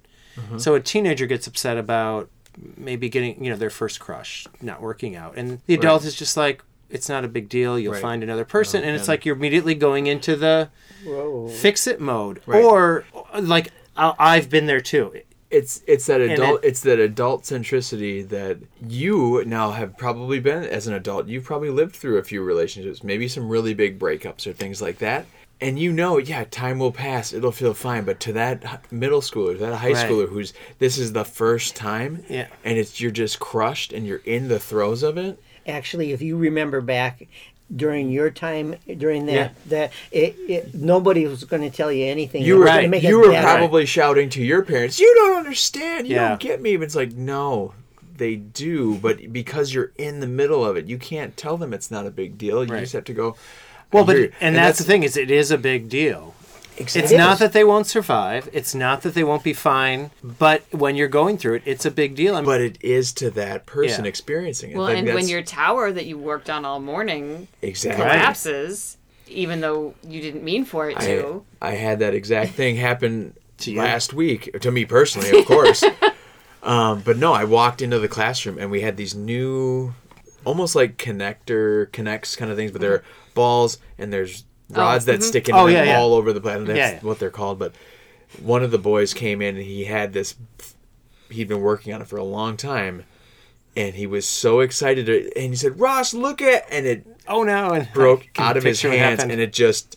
So 0.56 0.74
a 0.74 0.80
teenager 0.80 1.26
gets 1.26 1.46
upset 1.46 1.76
about 1.78 2.28
maybe 2.76 3.08
getting 3.08 3.42
you 3.44 3.50
know 3.50 3.56
their 3.56 3.70
first 3.70 4.00
crush 4.00 4.46
not 4.60 4.80
working 4.82 5.16
out. 5.16 5.34
And 5.36 5.60
the 5.66 5.74
adult 5.74 6.04
is 6.04 6.14
just 6.14 6.36
like 6.36 6.62
it's 6.90 7.08
not 7.08 7.24
a 7.24 7.28
big 7.28 7.48
deal. 7.48 7.78
You'll 7.78 7.94
Right. 7.94 8.02
find 8.02 8.22
another 8.22 8.44
person. 8.44 8.82
Oh, 8.82 8.86
and 8.86 8.94
it's 8.94 9.02
and- 9.04 9.08
like 9.08 9.24
you're 9.24 9.36
immediately 9.36 9.74
going 9.74 10.06
into 10.06 10.36
the 10.36 10.68
Whoa. 11.06 11.48
fix 11.48 11.86
it 11.86 12.00
mode. 12.00 12.40
Right. 12.46 12.62
or 12.62 13.04
like 13.40 13.70
I- 13.96 14.14
i've 14.18 14.48
been 14.50 14.66
there 14.66 14.80
too. 14.80 15.12
It's 15.50 15.82
it's 15.86 16.06
that 16.06 16.20
adult 16.22 16.64
it- 16.64 16.68
it's 16.68 16.80
that 16.80 16.98
adult 16.98 17.44
centricity 17.44 18.26
that 18.28 18.58
you 18.86 19.42
now 19.46 19.72
have 19.72 19.96
probably 19.98 20.40
been 20.40 20.64
as 20.64 20.86
an 20.86 20.94
adult 20.94 21.28
you've 21.28 21.44
probably 21.44 21.68
lived 21.70 21.94
through 21.94 22.16
a 22.18 22.22
few 22.24 22.42
relationships 22.42 23.04
maybe 23.04 23.28
some 23.28 23.48
really 23.50 23.74
big 23.74 23.98
breakups 23.98 24.46
or 24.46 24.54
things 24.54 24.80
like 24.80 24.96
that 24.98 25.26
and 25.62 25.78
you 25.78 25.92
know 25.92 26.18
yeah 26.18 26.44
time 26.50 26.78
will 26.78 26.92
pass 26.92 27.32
it'll 27.32 27.52
feel 27.52 27.72
fine 27.72 28.04
but 28.04 28.18
to 28.20 28.32
that 28.32 28.82
middle 28.92 29.20
schooler 29.20 29.58
that 29.58 29.74
high 29.76 29.92
Right. 29.92 30.10
schooler 30.10 30.28
who's 30.28 30.52
this 30.78 30.98
is 30.98 31.12
the 31.12 31.24
first 31.24 31.74
time 31.76 32.24
Yeah. 32.28 32.48
and 32.64 32.76
it's 32.76 33.00
you're 33.00 33.10
just 33.10 33.38
crushed 33.40 33.92
and 33.92 34.06
you're 34.06 34.22
in 34.26 34.48
the 34.48 34.58
throes 34.58 35.02
of 35.02 35.16
it 35.16 35.38
Actually, 35.64 36.10
if 36.10 36.20
you 36.20 36.36
remember 36.36 36.80
back 36.80 37.28
during 37.76 38.10
your 38.10 38.30
time 38.30 38.74
during 38.98 39.26
that 39.26 39.32
Yeah. 39.32 39.48
that 39.68 39.92
it, 40.10 40.34
it 40.48 40.74
nobody 40.74 41.26
was 41.26 41.44
going 41.44 41.62
to 41.62 41.70
tell 41.74 41.90
you 41.92 42.04
anything. 42.06 42.42
you 42.42 42.58
were 42.58 42.64
Right. 42.64 42.90
make 42.90 43.02
you 43.04 43.18
were 43.20 43.30
better. 43.30 43.46
probably 43.46 43.86
shouting 43.86 44.28
to 44.30 44.42
your 44.42 44.62
parents 44.62 44.98
you 45.00 45.10
don't 45.14 45.38
understand 45.38 46.08
you 46.08 46.16
Yeah. 46.16 46.30
don't 46.30 46.40
get 46.40 46.60
me 46.60 46.76
but 46.76 46.82
it's 46.84 46.96
like 46.96 47.12
no 47.12 47.72
they 48.18 48.34
do 48.36 48.96
but 48.96 49.32
because 49.32 49.72
you're 49.72 49.92
in 49.96 50.20
the 50.20 50.26
middle 50.26 50.64
of 50.64 50.76
it 50.76 50.86
you 50.86 50.98
can't 50.98 51.34
tell 51.36 51.56
them 51.56 51.72
it's 51.72 51.90
not 51.90 52.06
a 52.06 52.10
big 52.10 52.36
deal 52.36 52.62
you 52.64 52.70
Right. 52.72 52.80
just 52.80 52.92
have 52.92 53.04
to 53.04 53.14
go 53.14 53.36
well 53.92 54.04
I 54.04 54.06
but 54.06 54.16
hear 54.16 54.32
and, 54.40 54.54
you. 54.54 54.60
that's, 54.60 54.78
the 54.78 54.84
thing 54.84 55.02
is 55.02 55.16
it 55.16 55.30
is 55.30 55.50
a 55.50 55.58
big 55.58 55.88
deal 55.88 56.34
It's 56.78 57.12
not 57.12 57.38
that 57.38 57.52
they 57.52 57.64
won't 57.64 57.86
survive. 57.86 58.48
It's 58.52 58.74
not 58.74 59.02
that 59.02 59.14
they 59.14 59.22
won't 59.22 59.44
be 59.44 59.52
fine. 59.52 60.10
But 60.24 60.62
when 60.72 60.96
you're 60.96 61.08
going 61.20 61.36
through 61.38 61.56
it, 61.56 61.62
it's 61.66 61.84
a 61.84 61.90
big 61.90 62.14
deal. 62.16 62.34
I 62.34 62.40
mean, 62.40 62.46
but 62.46 62.60
it 62.62 62.78
is 62.80 63.12
to 63.14 63.30
that 63.32 63.66
person 63.66 64.04
Yeah. 64.04 64.08
experiencing 64.08 64.70
it 64.70 64.76
well 64.76 64.86
Like, 64.86 64.98
and 64.98 65.06
when 65.14 65.28
your 65.28 65.42
tower 65.42 65.92
that 65.92 66.06
you 66.06 66.16
worked 66.18 66.48
on 66.50 66.64
all 66.64 66.80
morning 66.80 67.48
exactly 67.60 68.02
Right. 68.04 68.12
collapses 68.18 68.96
even 69.28 69.60
though 69.60 69.94
you 70.06 70.20
didn't 70.20 70.42
mean 70.44 70.64
for 70.64 70.90
it 70.90 70.96
I, 70.98 71.06
to 71.06 71.44
I 71.60 71.72
had 71.72 71.98
that 72.00 72.14
exact 72.14 72.52
thing 72.52 72.76
happen 72.76 73.34
you? 73.64 73.78
last 73.78 74.12
week 74.12 74.58
to 74.60 74.70
me 74.72 74.84
personally, 74.84 75.30
of 75.38 75.46
course. 75.46 75.84
um, 76.62 77.02
but 77.04 77.16
no, 77.16 77.32
I 77.32 77.44
walked 77.44 77.80
into 77.82 77.98
the 77.98 78.08
classroom 78.08 78.58
and 78.58 78.70
we 78.70 78.80
had 78.80 78.96
these 78.96 79.14
new, 79.14 79.94
almost 80.44 80.74
like 80.74 80.96
connector 80.96 81.88
K'NEX 81.88 82.36
kind 82.36 82.50
of 82.50 82.56
things, 82.56 82.72
but 82.72 82.80
they're 82.80 83.02
balls 83.34 83.78
and 83.98 84.12
there's 84.12 84.44
oh, 84.74 84.80
rods 84.80 85.04
that 85.06 85.20
mm-hmm. 85.20 85.22
stick 85.22 85.48
in 85.48 85.54
Oh, 85.54 85.66
yeah, 85.66 85.84
yeah. 85.84 85.98
all 85.98 86.14
over 86.14 86.32
the 86.32 86.40
place. 86.40 86.56
And 86.56 86.66
That's 86.66 86.78
Yeah, 86.78 87.00
what 87.06 87.18
they're 87.18 87.30
called. 87.30 87.58
But 87.58 87.74
one 88.40 88.62
of 88.62 88.70
the 88.70 88.78
boys 88.78 89.14
came 89.14 89.42
in 89.42 89.56
and 89.56 89.64
he 89.64 89.84
had 89.84 90.12
this. 90.12 90.34
He'd 91.30 91.48
been 91.48 91.62
working 91.62 91.94
on 91.94 92.02
it 92.02 92.08
for 92.08 92.16
a 92.16 92.24
long 92.24 92.56
time. 92.56 93.04
And 93.74 93.94
he 93.94 94.06
was 94.06 94.26
so 94.26 94.60
excited, 94.60 95.06
to, 95.06 95.34
and 95.34 95.50
he 95.50 95.56
said, 95.56 95.80
"Ross, 95.80 96.12
look 96.12 96.42
at!" 96.42 96.66
And 96.70 96.84
it 96.84 97.06
oh 97.26 97.42
no, 97.42 97.70
and 97.70 97.88
broke 97.94 98.28
out 98.36 98.58
of 98.58 98.64
his 98.64 98.82
hands, 98.82 99.22
and 99.22 99.32
it 99.32 99.50
just 99.50 99.96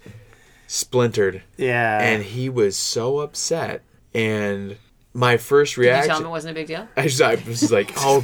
splintered 0.67 1.43
yeah, 1.57 1.99
and 2.01 2.23
he 2.23 2.49
was 2.49 2.77
so 2.77 3.19
upset. 3.19 3.83
And 4.13 4.77
my 5.13 5.37
first 5.37 5.75
did 5.75 5.81
you 5.81 5.87
tell 5.87 5.95
him 5.95 6.05
reaction, 6.05 6.25
it 6.25 6.29
wasn't 6.29 6.51
a 6.51 6.55
big 6.55 6.67
deal 6.67 6.87
I, 6.95 7.03
just, 7.03 7.21
I 7.21 7.35
was 7.35 7.71
like, 7.71 7.91
"Oh, 7.97 8.23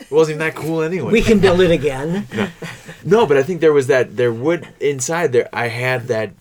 it 0.00 0.10
wasn't 0.10 0.36
even 0.36 0.46
that 0.46 0.54
cool 0.54 0.82
anyway." 0.82 1.12
We 1.12 1.22
can 1.22 1.38
build 1.38 1.60
it 1.60 1.70
again. 1.70 2.26
no, 3.04 3.26
but 3.26 3.36
I 3.36 3.42
think 3.42 3.60
there 3.60 3.72
was 3.72 3.86
that. 3.88 4.16
There 4.16 4.32
would 4.32 4.68
inside 4.80 5.32
there. 5.32 5.48
I 5.52 5.68
had 5.68 6.08
that. 6.08 6.32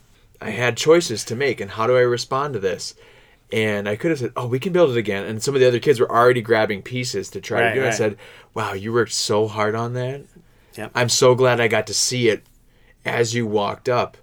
I 0.41 0.50
had 0.51 0.77
choices 0.77 1.24
to 1.25 1.35
make, 1.35 1.59
and 1.62 1.71
how 1.71 1.88
do 1.88 1.95
I 1.97 2.01
respond 2.01 2.53
to 2.53 2.59
this? 2.59 2.93
And 3.51 3.88
I 3.88 3.95
could 3.95 4.09
have 4.12 4.19
said, 4.19 4.31
"Oh, 4.35 4.47
we 4.47 4.59
can 4.59 4.74
build 4.74 4.91
it 4.91 4.97
again." 4.97 5.24
And 5.25 5.41
some 5.41 5.55
of 5.55 5.62
the 5.62 5.67
other 5.67 5.79
kids 5.79 6.00
were 6.00 6.12
already 6.12 6.41
grabbing 6.41 6.81
pieces 6.81 7.29
to 7.31 7.41
try 7.41 7.62
Right, 7.62 7.69
to 7.69 7.75
do 7.75 7.85
it. 7.85 7.88
I 7.88 7.91
said, 7.91 8.17
"Wow, 8.53 8.74
you 8.74 8.91
worked 8.91 9.13
so 9.13 9.47
hard 9.47 9.75
on 9.75 9.93
that. 9.93 10.21
Yep. 10.75 10.91
I'm 10.93 11.09
so 11.09 11.35
glad 11.35 11.62
I 11.62 11.67
got 11.67 11.88
to 11.88 11.93
see 11.93 12.27
it 12.27 12.43
as 13.05 13.33
you 13.33 13.45
walked 13.47 13.88
up." 13.88 14.17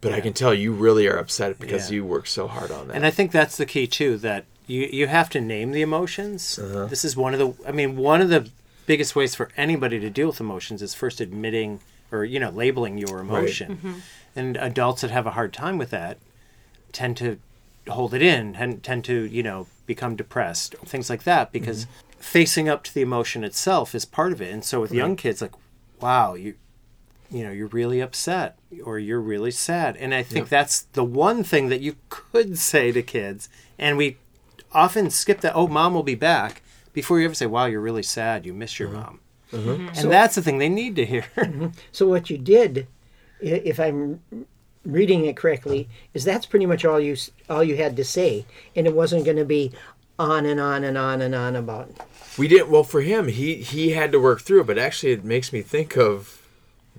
But 0.00 0.12
I 0.12 0.20
can 0.20 0.32
tell 0.32 0.54
you 0.54 0.72
really 0.72 1.08
are 1.08 1.16
upset 1.18 1.58
because 1.58 1.90
Yeah. 1.90 1.96
you 1.96 2.04
worked 2.04 2.28
so 2.28 2.46
hard 2.46 2.70
on 2.70 2.86
that. 2.86 2.94
And 2.94 3.04
I 3.04 3.10
think 3.10 3.32
that's 3.32 3.56
the 3.56 3.66
key 3.66 3.88
too. 3.88 4.16
That 4.18 4.44
you 4.68 4.88
you 4.92 5.06
have 5.08 5.28
to 5.30 5.40
name 5.40 5.72
the 5.72 5.82
emotions. 5.82 6.58
Uh-huh. 6.58 6.86
This 6.86 7.04
is 7.04 7.16
one 7.16 7.34
of 7.34 7.40
the. 7.40 7.68
I 7.68 7.72
mean, 7.72 7.96
one 7.96 8.20
of 8.20 8.28
the 8.28 8.48
biggest 8.86 9.16
ways 9.16 9.34
for 9.34 9.50
anybody 9.56 9.98
to 9.98 10.10
deal 10.10 10.28
with 10.28 10.40
emotions 10.40 10.80
is 10.80 10.94
first 10.94 11.20
admitting 11.20 11.80
or 12.12 12.24
you 12.24 12.38
know 12.38 12.50
labeling 12.50 12.98
your 12.98 13.18
emotion. 13.18 13.76
Mm-hmm. 13.76 13.92
And 14.36 14.56
adults 14.56 15.00
that 15.00 15.10
have 15.10 15.26
a 15.26 15.32
hard 15.32 15.52
time 15.52 15.78
with 15.78 15.90
that 15.90 16.18
tend 16.92 17.16
to 17.16 17.38
hold 17.88 18.14
it 18.14 18.22
in 18.22 18.54
and 18.56 18.82
tend 18.82 19.04
to 19.06 19.24
you 19.24 19.42
know 19.42 19.66
become 19.86 20.14
depressed 20.14 20.74
things 20.84 21.08
like 21.08 21.24
that 21.24 21.50
because 21.50 21.86
mm-hmm. 21.86 22.20
facing 22.20 22.68
up 22.68 22.84
to 22.84 22.94
the 22.94 23.00
emotion 23.00 23.42
itself 23.42 23.94
is 23.94 24.04
part 24.04 24.32
of 24.32 24.42
it. 24.42 24.52
And 24.52 24.64
so 24.64 24.80
with 24.80 24.92
young 24.92 25.16
kids 25.16 25.40
like 25.40 25.54
wow 26.00 26.34
you 26.34 26.54
you 27.30 27.42
know 27.42 27.50
you're 27.50 27.68
really 27.68 28.00
upset 28.00 28.58
or 28.84 28.98
you're 28.98 29.20
really 29.20 29.50
sad. 29.50 29.96
And 29.96 30.14
i 30.14 30.22
think 30.22 30.48
that's 30.48 30.82
the 30.92 31.04
one 31.04 31.42
thing 31.42 31.68
that 31.68 31.80
you 31.80 31.96
could 32.10 32.58
say 32.58 32.92
to 32.92 33.02
kids 33.02 33.48
and 33.78 33.96
we 33.96 34.18
often 34.72 35.10
skip 35.10 35.40
that 35.40 35.54
oh 35.54 35.68
mom 35.68 35.94
will 35.94 36.02
be 36.02 36.14
back 36.14 36.62
before 36.92 37.18
you 37.18 37.24
ever 37.24 37.34
say 37.34 37.46
wow 37.46 37.66
you're 37.66 37.80
really 37.80 38.02
sad. 38.02 38.46
You 38.46 38.54
miss 38.54 38.78
your 38.78 38.88
mm-hmm. 38.88 38.98
mom. 38.98 39.20
Mm-hmm. 39.52 39.68
Mm-hmm. 39.68 39.98
And 39.98 40.10
that's 40.12 40.34
the 40.34 40.42
thing 40.42 40.58
they 40.58 40.68
need 40.68 40.96
to 40.96 41.06
hear. 41.06 41.24
So 41.92 42.06
what 42.06 42.30
you 42.30 42.38
did, 42.38 42.86
if 43.40 43.80
I'm 43.80 44.20
reading 44.84 45.24
it 45.24 45.36
correctly, 45.36 45.88
is 46.14 46.24
that's 46.24 46.46
pretty 46.46 46.66
much 46.66 46.84
all 46.84 47.00
you 47.00 47.16
all 47.48 47.64
you 47.64 47.76
had 47.76 47.96
to 47.96 48.04
say, 48.04 48.44
and 48.76 48.86
it 48.86 48.94
wasn't 48.94 49.24
going 49.24 49.36
to 49.36 49.44
be 49.44 49.72
on 50.18 50.46
and 50.46 50.60
on 50.60 50.84
and 50.84 50.98
on 50.98 51.22
and 51.22 51.34
on 51.34 51.56
about. 51.56 51.90
We 52.36 52.48
didn't. 52.48 52.70
well 52.70 52.84
for 52.84 53.02
him. 53.02 53.28
He 53.28 53.56
he 53.56 53.90
had 53.90 54.12
to 54.12 54.20
work 54.20 54.40
through 54.40 54.60
it, 54.60 54.66
but 54.66 54.78
actually, 54.78 55.12
it 55.12 55.24
makes 55.24 55.52
me 55.52 55.62
think 55.62 55.96
of 55.96 56.46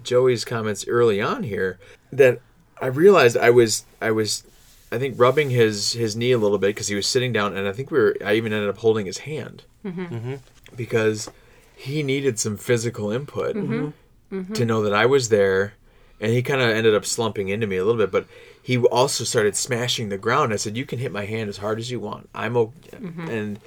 Joey's 0.04 0.46
comments 0.46 0.88
early 0.88 1.22
on 1.22 1.44
here 1.44 1.80
that 2.12 2.42
I 2.82 2.88
realized 2.88 3.38
I 3.38 3.50
was 3.50 3.86
I 4.02 4.12
was 4.12 4.44
I 4.92 4.98
think 4.98 5.20
rubbing 5.20 5.50
his 5.50 5.94
his 5.94 6.16
knee 6.16 6.32
a 6.32 6.38
little 6.38 6.58
bit 6.58 6.68
because 6.68 6.88
he 6.88 6.96
was 6.96 7.08
sitting 7.08 7.32
down, 7.34 7.56
and 7.56 7.68
I 7.68 7.72
think 7.72 7.92
we 7.92 8.00
were 8.00 8.16
I 8.24 8.34
even 8.36 8.54
ended 8.54 8.70
up 8.70 8.78
holding 8.78 9.06
his 9.06 9.20
hand 9.20 9.64
mm-hmm. 9.86 10.06
Mm-hmm. 10.06 10.36
because 10.76 11.30
he 11.76 12.04
needed 12.04 12.40
some 12.40 12.58
physical 12.58 13.12
input 13.12 13.56
mm-hmm. 13.56 14.54
to 14.54 14.66
know 14.66 14.82
that 14.82 14.94
I 14.94 15.06
was 15.06 15.30
there, 15.30 15.74
and 16.20 16.32
he 16.32 16.42
kind 16.42 16.62
of 16.62 16.70
ended 16.70 16.96
up 16.96 17.06
slumping 17.06 17.50
into 17.50 17.68
me 17.68 17.78
a 17.78 17.86
little 17.86 18.02
bit, 18.02 18.12
but. 18.12 18.28
He 18.62 18.78
also 18.78 19.24
started 19.24 19.56
smashing 19.56 20.10
the 20.10 20.18
ground. 20.18 20.54
I 20.54 20.58
said, 20.58 20.78
"You 20.78 20.86
can 20.86 21.00
hit 21.00 21.12
my 21.12 21.26
hand 21.26 21.50
as 21.50 21.58
hard 21.58 21.80
as 21.80 21.90
you 21.90 22.00
want. 22.00 22.30
I'm 22.36 22.56
okay." 22.56 22.98
And 23.28 23.60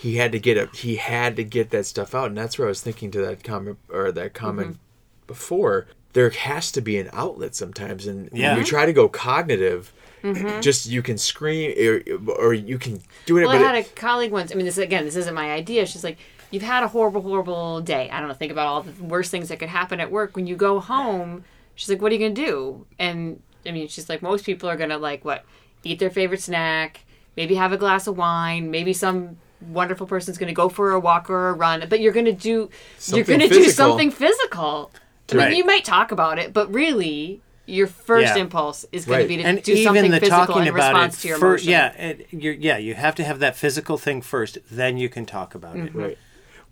he 0.00 0.16
had 0.16 0.32
to 0.32 0.38
get 0.38 0.56
a 0.56 0.66
he 0.74 0.96
had 0.96 1.36
to 1.36 1.44
get 1.44 1.70
that 1.70 1.84
stuff 1.84 2.14
out 2.14 2.28
and 2.28 2.36
that's 2.36 2.58
where 2.58 2.66
i 2.66 2.70
was 2.70 2.80
thinking 2.80 3.10
to 3.10 3.20
that 3.20 3.44
comment 3.44 3.78
or 3.90 4.10
that 4.10 4.32
comment 4.32 4.78
before 5.26 5.86
there 6.12 6.30
has 6.30 6.72
to 6.72 6.80
be 6.80 6.98
an 6.98 7.08
outlet 7.12 7.54
sometimes 7.54 8.06
and 8.06 8.30
Yeah. 8.32 8.50
when 8.50 8.58
we 8.60 8.64
try 8.64 8.86
to 8.86 8.92
go 8.92 9.08
cognitive 9.08 9.92
mm-hmm. 10.22 10.60
just 10.60 10.86
you 10.86 11.02
can 11.02 11.18
scream 11.18 11.72
or, 11.78 12.32
or 12.32 12.54
you 12.54 12.78
can 12.78 13.00
do 13.26 13.38
it 13.38 13.46
Well, 13.46 13.50
I 13.50 13.56
had 13.56 13.74
it, 13.76 13.86
a 13.86 13.94
colleague 13.94 14.32
once. 14.32 14.52
I 14.52 14.54
mean, 14.54 14.66
this 14.66 14.78
again, 14.78 15.04
this 15.04 15.16
isn't 15.16 15.34
my 15.34 15.52
idea. 15.52 15.86
She's 15.86 16.04
like, 16.04 16.18
"You've 16.50 16.62
had 16.62 16.82
a 16.82 16.88
horrible, 16.88 17.22
horrible 17.22 17.80
day. 17.80 18.10
I 18.10 18.18
don't 18.18 18.28
know. 18.28 18.34
Think 18.34 18.52
about 18.52 18.66
all 18.66 18.82
the 18.82 19.04
worst 19.04 19.30
things 19.30 19.48
that 19.48 19.58
could 19.58 19.68
happen 19.68 20.00
at 20.00 20.10
work. 20.10 20.36
When 20.36 20.46
you 20.46 20.56
go 20.56 20.80
home, 20.80 21.44
she's 21.74 21.88
like, 21.88 22.02
"What 22.02 22.12
are 22.12 22.14
you 22.16 22.20
gonna 22.20 22.34
do?" 22.34 22.86
And 22.98 23.40
I 23.66 23.72
mean, 23.72 23.88
she's 23.88 24.08
like, 24.08 24.22
most 24.22 24.44
people 24.44 24.68
are 24.68 24.76
gonna 24.76 24.98
like 24.98 25.24
what, 25.24 25.44
eat 25.84 25.98
their 25.98 26.10
favorite 26.10 26.40
snack, 26.40 27.00
maybe 27.36 27.54
have 27.54 27.72
a 27.72 27.76
glass 27.76 28.06
of 28.06 28.16
wine, 28.16 28.70
maybe 28.70 28.92
some 28.92 29.36
wonderful 29.60 30.06
person's 30.06 30.38
gonna 30.38 30.52
go 30.52 30.68
for 30.68 30.92
a 30.92 31.00
walk 31.00 31.28
or 31.28 31.48
a 31.48 31.52
run. 31.52 31.84
But 31.88 32.00
you're 32.00 32.12
gonna 32.12 32.32
do, 32.32 32.70
you're 33.06 33.24
gonna 33.24 33.48
do 33.48 33.68
something 33.70 34.10
physical. 34.10 34.90
I 35.32 35.36
mean, 35.36 35.46
Right. 35.46 35.56
you 35.56 35.64
might 35.64 35.84
talk 35.84 36.12
about 36.12 36.38
it, 36.38 36.52
but 36.52 36.72
really. 36.72 37.40
Your 37.66 37.86
first 37.86 38.34
Yeah. 38.34 38.38
impulse 38.42 38.84
is 38.90 39.04
going 39.04 39.18
Right. 39.18 39.22
to 39.22 39.28
be 39.28 39.36
to 39.36 39.42
and 39.44 39.62
do 39.62 39.72
even 39.72 39.84
something 39.84 40.10
the 40.10 40.18
physical 40.18 40.44
talking 40.46 40.62
in 40.62 40.68
about 40.68 40.92
response 40.92 41.18
it 41.18 41.20
to 41.22 41.28
your 41.28 41.38
fir- 41.38 41.46
emotion. 41.50 41.70
yeah 41.70 41.92
it, 41.92 42.26
you're, 42.32 42.54
yeah 42.54 42.78
you 42.78 42.94
have 42.94 43.14
to 43.14 43.22
have 43.22 43.38
that 43.38 43.54
physical 43.56 43.96
thing 43.96 44.22
first 44.22 44.58
then 44.72 44.96
you 44.96 45.08
can 45.08 45.24
talk 45.24 45.54
about 45.54 45.76
it 45.76 45.94
right 45.94 46.18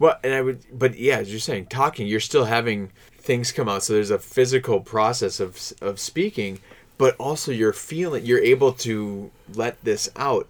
well 0.00 0.17
and 0.25 0.35
i 0.35 0.41
would 0.41 0.65
but 0.77 0.99
yeah 0.99 1.19
as 1.19 1.31
you're 1.31 1.38
saying 1.38 1.67
talking 1.67 2.09
you're 2.09 2.19
still 2.19 2.47
having 2.47 2.91
things 3.17 3.53
come 3.53 3.69
out 3.69 3.85
so 3.85 3.93
there's 3.93 4.11
a 4.11 4.19
physical 4.19 4.81
process 4.81 5.38
of 5.38 5.73
of 5.81 6.00
speaking 6.00 6.59
but 6.97 7.15
also 7.17 7.53
you're 7.53 7.73
feeling 7.73 8.27
you're 8.27 8.43
able 8.43 8.73
to 8.73 9.31
let 9.55 9.81
this 9.85 10.09
out 10.17 10.49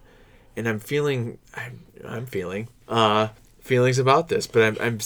and 0.57 0.67
i'm 0.67 0.79
feeling 0.81 1.37
i'm, 1.57 1.81
I'm 2.07 2.25
feeling 2.25 2.69
uh 2.89 3.29
feelings 3.61 3.99
about 3.99 4.29
this 4.29 4.47
but 4.47 4.63
i'm, 4.63 4.77
I'm 4.81 4.99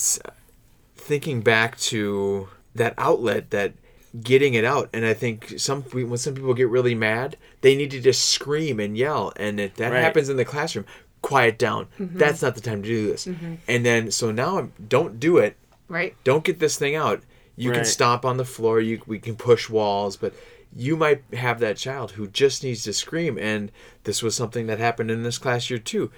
thinking 0.96 1.40
back 1.40 1.78
to 1.78 2.48
that 2.74 2.94
outlet 2.98 3.50
that 3.50 3.74
getting 4.22 4.52
it 4.54 4.64
out. 4.64 4.90
And 4.92 5.06
i 5.06 5.14
think 5.14 5.54
some 5.58 5.82
when 5.82 6.18
some 6.18 6.34
people 6.34 6.52
get 6.54 6.68
really 6.68 6.94
mad 6.94 7.36
they 7.62 7.74
need 7.74 7.90
to 7.92 8.00
just 8.00 8.24
scream 8.28 8.78
and 8.80 8.96
yell. 8.96 9.32
And 9.36 9.58
if 9.60 9.74
that 9.76 9.92
Right. 9.92 10.02
happens 10.02 10.28
in 10.28 10.36
the 10.36 10.44
classroom. 10.44 10.84
Quiet 11.22 11.56
down. 11.56 11.86
Mm-hmm. 12.00 12.18
That's 12.18 12.42
not 12.42 12.56
the 12.56 12.60
time 12.60 12.82
to 12.82 12.88
do 12.88 13.06
this. 13.06 13.26
Mm-hmm. 13.26 13.54
And 13.68 13.86
then 13.86 14.10
so 14.10 14.32
now 14.32 14.58
I'm, 14.58 14.72
don't 14.88 15.20
do 15.20 15.38
it. 15.38 15.56
Right? 15.88 16.14
don't 16.24 16.42
get 16.44 16.58
this 16.58 16.76
thing 16.76 16.94
out. 16.96 17.22
You 17.56 17.70
can 17.70 17.80
Right. 17.80 17.86
stomp 17.86 18.24
on 18.24 18.38
the 18.38 18.44
floor. 18.44 18.80
You 18.80 19.00
we 19.06 19.18
can 19.18 19.36
push 19.36 19.68
walls 19.70 20.16
but 20.16 20.34
you 20.74 20.96
might 20.96 21.22
have 21.34 21.60
that 21.60 21.76
child 21.76 22.12
who 22.12 22.26
just 22.26 22.64
needs 22.64 22.82
to 22.84 22.92
scream. 22.92 23.38
And 23.38 23.70
this 24.04 24.22
was 24.22 24.34
something 24.34 24.66
that 24.66 24.78
happened 24.78 25.10
in 25.10 25.22
this 25.22 25.38
class 25.38 25.70
year 25.70 25.78
too 25.78 26.10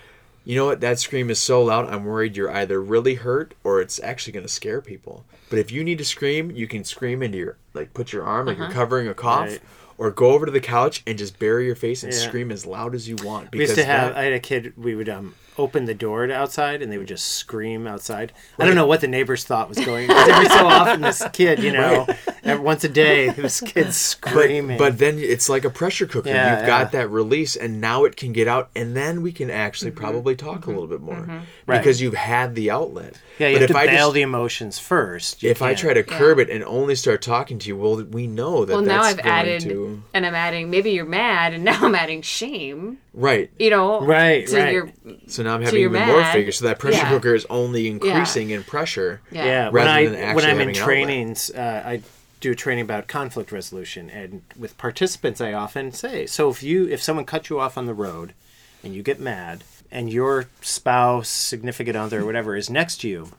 you 0.45 0.57
know 0.57 0.67
what? 0.67 0.81
That 0.81 0.99
scream 0.99 1.31
is 1.31 1.39
so 1.39 1.63
loud 1.63 1.89
i'm 1.89 2.05
worried 2.05 2.37
you're 2.37 2.51
either 2.51 2.81
really 2.81 3.15
hurt 3.15 3.55
or 3.65 3.81
it's 3.81 4.01
actually 4.03 4.33
going 4.33 4.47
to 4.47 4.53
scare 4.53 4.81
people. 4.81 5.25
But 5.51 5.59
if 5.59 5.71
you 5.71 5.85
need 5.85 5.99
to 5.99 6.05
scream 6.05 6.51
you 6.51 6.67
can 6.67 6.85
scream 6.85 7.23
into 7.23 7.39
your 7.39 7.57
like 7.75 7.93
put 7.93 8.13
your 8.13 8.25
arm 8.25 8.47
like 8.47 8.57
you're 8.57 8.67
uh-huh. 8.67 8.75
covering 8.75 9.09
a 9.09 9.15
cough 9.15 9.49
Right. 9.49 9.61
or 9.99 10.11
go 10.11 10.31
over 10.31 10.47
to 10.47 10.53
the 10.53 10.61
couch 10.61 11.03
and 11.07 11.19
just 11.19 11.39
bury 11.39 11.67
your 11.67 11.75
face 11.75 12.03
and 12.03 12.13
Yeah. 12.13 12.19
scream 12.19 12.51
as 12.51 12.65
loud 12.65 12.95
as 12.95 13.09
you 13.09 13.17
want 13.23 13.53
We 13.53 13.61
used 13.61 13.75
to 13.75 13.85
have. 13.85 14.15
that- 14.15 14.19
I 14.19 14.25
had 14.25 14.33
a 14.33 14.41
kid. 14.41 14.73
We 14.77 14.95
would 14.95 15.09
um, 15.09 15.35
open 15.57 15.85
the 15.85 15.95
door 15.95 16.27
to 16.27 16.35
outside, 16.35 16.83
and 16.83 16.91
they 16.91 16.99
would 16.99 17.09
just 17.09 17.27
scream 17.27 17.87
outside. 17.87 18.33
I 18.59 18.67
don't 18.67 18.75
know 18.75 18.87
what 18.87 19.01
the 19.01 19.09
neighbors 19.09 19.45
thought 19.45 19.69
was 19.69 19.79
going. 19.79 20.11
on. 20.11 20.31
Every 20.31 20.47
so 20.47 20.67
often, 20.67 21.01
this 21.01 21.23
kid, 21.33 21.63
you 21.63 21.73
know, 21.73 22.07
every, 22.43 22.65
once 22.65 22.85
a 22.85 22.89
day, 22.89 23.31
this 23.31 23.61
kid's 23.61 23.97
screaming. 23.97 24.79
But 24.79 24.99
then 24.99 25.19
it's 25.19 25.49
like 25.49 25.65
a 25.65 25.71
pressure 25.71 26.07
cooker. 26.07 26.29
Yeah, 26.29 26.59
You've 26.59 26.67
got 26.67 26.93
that 26.93 27.09
release, 27.11 27.57
and 27.57 27.81
now 27.81 28.05
it 28.05 28.17
can 28.17 28.33
get 28.33 28.49
out, 28.49 28.71
and 28.75 28.97
then 28.97 29.23
we 29.23 29.33
can 29.33 29.51
actually 29.51 29.93
mm-hmm. 29.93 30.01
probably 30.01 30.35
talk 30.35 30.57
a 30.57 30.61
mm-hmm. 30.61 30.71
little 30.71 30.89
bit 30.89 31.01
more 31.01 31.15
mm-hmm. 31.15 31.39
Right. 31.67 31.79
because 31.79 32.01
you've 32.01 32.15
had 32.15 32.55
the 32.55 32.71
outlet. 32.71 33.21
yeah, 33.39 33.49
you 33.49 33.55
but 33.55 33.63
have 33.63 33.71
if 33.71 33.77
to 33.77 33.81
I 33.81 33.87
bail 33.87 34.07
just, 34.09 34.15
the 34.15 34.23
emotions 34.23 34.79
first. 34.79 35.45
If 35.45 35.63
I 35.63 35.69
can't. 35.69 35.79
try 35.79 35.95
to 35.95 36.03
curb 36.03 36.39
it 36.39 36.51
and 36.51 36.65
only 36.65 36.95
start 36.95 37.23
talking 37.23 37.59
to 37.61 37.64
you, 37.67 37.77
well, 37.77 37.97
we 38.05 38.27
know 38.27 38.65
that 38.65 38.73
well 38.75 38.83
that's 38.83 38.89
now 38.95 39.03
i've 39.03 39.17
going 39.17 39.29
added 39.29 39.61
to 39.63 40.03
and 40.13 40.25
i'm 40.27 40.35
adding 40.35 40.71
maybe 40.71 40.91
you're 40.93 41.05
mad 41.05 41.53
and 41.55 41.65
now 41.71 41.79
i'm 41.83 41.95
adding 41.95 42.23
shame 42.23 42.99
right. 43.13 43.51
you 43.59 43.71
know 43.71 44.01
Right, 44.01 44.49
right. 44.51 44.73
your 44.73 44.93
So 45.27 45.43
now 45.43 45.55
I'm 45.55 45.63
having 45.63 45.81
you're 45.81 45.91
even 45.95 46.07
more 46.09 46.21
mad. 46.21 46.33
figures. 46.33 46.59
So 46.59 46.65
that 46.67 46.79
pressure 46.79 46.99
Yeah. 46.99 47.09
cooker 47.11 47.35
is 47.35 47.47
only 47.51 47.87
increasing 47.89 48.51
in 48.51 48.63
pressure. 48.65 49.21
yeah, 49.31 49.45
yeah, 49.47 49.65
when 49.71 49.87
rather 49.87 49.91
I 49.91 50.05
than 50.07 50.15
actually 50.17 50.35
when 50.35 50.45
I'm 50.45 50.51
in 50.51 50.57
having 50.59 50.69
an 50.77 50.83
outlet. 50.83 50.85
trainings, 50.85 51.51
uh, 51.51 51.83
I 51.87 52.03
do 52.41 52.53
a 52.53 52.55
training 52.55 52.83
about 52.85 53.07
conflict 53.09 53.51
resolution, 53.53 54.11
and 54.11 54.43
with 54.59 54.77
participants, 54.77 55.41
I 55.41 55.53
often 55.55 55.93
say, 55.93 56.27
so 56.27 56.51
if 56.51 56.63
you 56.63 56.87
if 56.89 57.03
someone 57.03 57.25
cuts 57.25 57.49
you 57.51 57.59
off 57.61 57.79
on 57.79 57.87
the 57.87 57.95
road, 57.95 58.35
and 58.83 58.95
you 58.95 59.03
get 59.03 59.19
mad, 59.19 59.65
and 59.91 60.13
your 60.13 60.47
spouse, 60.61 61.29
significant 61.29 61.97
other, 61.97 62.21
or 62.21 62.27
whatever 62.27 62.55
is 62.57 62.69
next 62.69 62.99
to 63.03 63.09
you, 63.09 63.31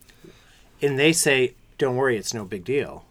and 0.82 0.98
they 0.98 1.14
say, 1.14 1.54
"Don't 1.78 1.96
worry, 1.98 2.18
it's 2.18 2.34
no 2.34 2.46
big 2.46 2.64
deal," 2.66 3.06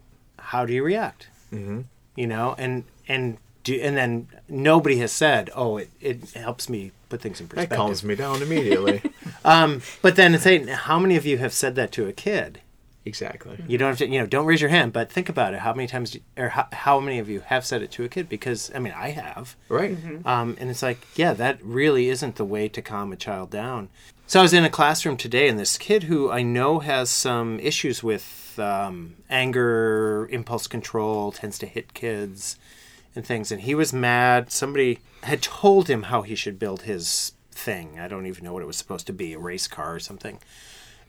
how 0.45 0.67
do 0.67 0.73
you 0.73 0.83
react? 0.83 1.29
Mm-hmm. 1.53 1.83
You 2.17 2.27
know, 2.27 2.55
and 2.59 2.85
and 3.09 3.39
do 3.65 3.75
and 3.81 3.97
then 3.97 4.29
nobody 4.49 4.97
has 4.99 5.13
said, 5.13 5.51
"Oh, 5.55 5.77
it, 5.79 5.91
it 6.01 6.31
helps 6.35 6.69
me 6.69 6.93
put 7.09 7.21
things 7.23 7.41
in 7.41 7.47
That 7.47 7.55
perspective." 7.55 7.77
calms 7.79 8.05
me 8.05 8.15
down 8.15 8.43
immediately. 8.43 9.03
But 9.45 10.17
then 10.17 10.39
say, 10.39 10.65
how 10.67 10.99
many 10.99 11.17
of 11.17 11.27
you 11.27 11.39
have 11.39 11.53
said 11.53 11.75
that 11.77 11.93
to 11.93 12.07
a 12.07 12.13
kid? 12.13 12.61
exactly. 13.07 13.59
You 13.69 13.77
don't 13.77 13.91
have 13.91 13.99
to, 13.99 14.09
you 14.09 14.19
know, 14.19 14.25
don't 14.27 14.47
raise 14.47 14.63
your 14.63 14.71
hand, 14.71 14.95
but 14.95 15.13
think 15.13 15.29
about 15.29 15.53
it. 15.53 15.61
How 15.61 15.75
many 15.75 15.87
times, 15.87 16.13
do, 16.13 16.21
or 16.39 16.49
how, 16.49 16.67
how 16.73 17.01
many 17.01 17.19
of 17.19 17.29
you 17.29 17.41
have 17.41 17.67
said 17.67 17.83
it 17.83 17.91
to 17.93 18.05
a 18.05 18.09
kid? 18.09 18.31
Because 18.31 18.73
I 18.75 18.79
mean, 18.79 18.95
I 18.97 19.11
have, 19.11 19.57
Right. 19.69 19.95
um, 20.25 20.57
and 20.59 20.71
it's 20.71 20.83
like, 20.83 21.07
yeah, 21.15 21.35
that 21.35 21.59
really 21.63 22.09
isn't 22.09 22.37
the 22.37 22.47
way 22.47 22.67
to 22.69 22.81
calm 22.81 23.13
a 23.13 23.17
child 23.17 23.51
down. 23.51 23.91
So 24.27 24.39
I 24.41 24.43
was 24.43 24.55
in 24.55 24.65
a 24.65 24.71
classroom 24.71 25.19
today, 25.19 25.49
and 25.51 25.59
this 25.59 25.77
kid 25.77 26.05
who 26.05 26.31
I 26.31 26.41
know 26.41 26.79
has 26.79 27.11
some 27.11 27.61
issues 27.61 28.03
with 28.03 28.23
um, 28.59 29.17
anger, 29.31 30.29
impulse 30.31 30.67
control, 30.67 31.33
tends 31.33 31.59
to 31.59 31.67
hit 31.67 31.95
kids 31.95 32.57
and 33.15 33.25
things, 33.25 33.53
and 33.53 33.63
he 33.63 33.75
was 33.75 33.93
mad. 33.93 34.51
Somebody 34.51 34.99
had 35.23 35.43
told 35.43 35.89
him 35.89 36.05
how 36.05 36.23
he 36.23 36.35
should 36.35 36.59
build 36.59 36.83
his 36.83 37.33
thing. 37.55 37.99
I 37.99 38.09
don't 38.09 38.27
even 38.27 38.45
know 38.45 38.53
what 38.53 38.63
it 38.63 38.67
was 38.67 38.77
supposed 38.77 39.07
to 39.07 39.13
be, 39.13 39.33
a 39.33 39.39
race 39.39 39.67
car 39.67 39.95
or 39.95 40.01
something. 40.01 40.39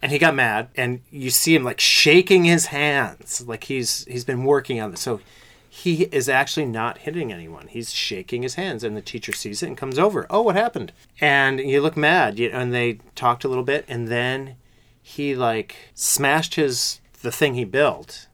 And 0.01 0.11
he 0.11 0.19
got 0.19 0.35
mad 0.35 0.69
and 0.75 1.01
you 1.09 1.29
see 1.29 1.55
him 1.55 1.63
like 1.63 1.79
shaking 1.79 2.45
his 2.45 2.67
hands. 2.67 3.43
Like 3.47 3.65
he's 3.65 4.05
he's 4.05 4.25
been 4.25 4.43
working 4.43 4.79
on 4.79 4.91
this. 4.91 5.01
So 5.01 5.21
he 5.67 6.03
is 6.03 6.29
actually 6.29 6.67
not 6.67 6.99
hitting 6.99 7.33
anyone. 7.33 7.67
He's 7.67 7.91
shaking 7.91 8.43
his 8.43 8.55
hands 8.55 8.83
and 8.83 8.95
the 8.95 9.01
teacher 9.01 9.33
sees 9.33 9.63
it 9.63 9.67
and 9.67 9.77
comes 9.77 9.97
over. 9.97 10.27
Oh 10.29 10.43
what 10.43 10.55
happened? 10.55 10.91
And 11.19 11.59
you 11.59 11.81
look 11.81 11.97
mad 11.97 12.37
you 12.37 12.49
and 12.49 12.73
they 12.73 12.99
talked 13.15 13.43
a 13.43 13.47
little 13.47 13.63
bit 13.63 13.85
and 13.87 14.07
then 14.07 14.55
he 15.01 15.35
like 15.35 15.75
smashed 15.93 16.55
his 16.55 16.99
the 17.25 17.31
thing 17.31 17.55
he 17.55 17.65
built 17.65 18.27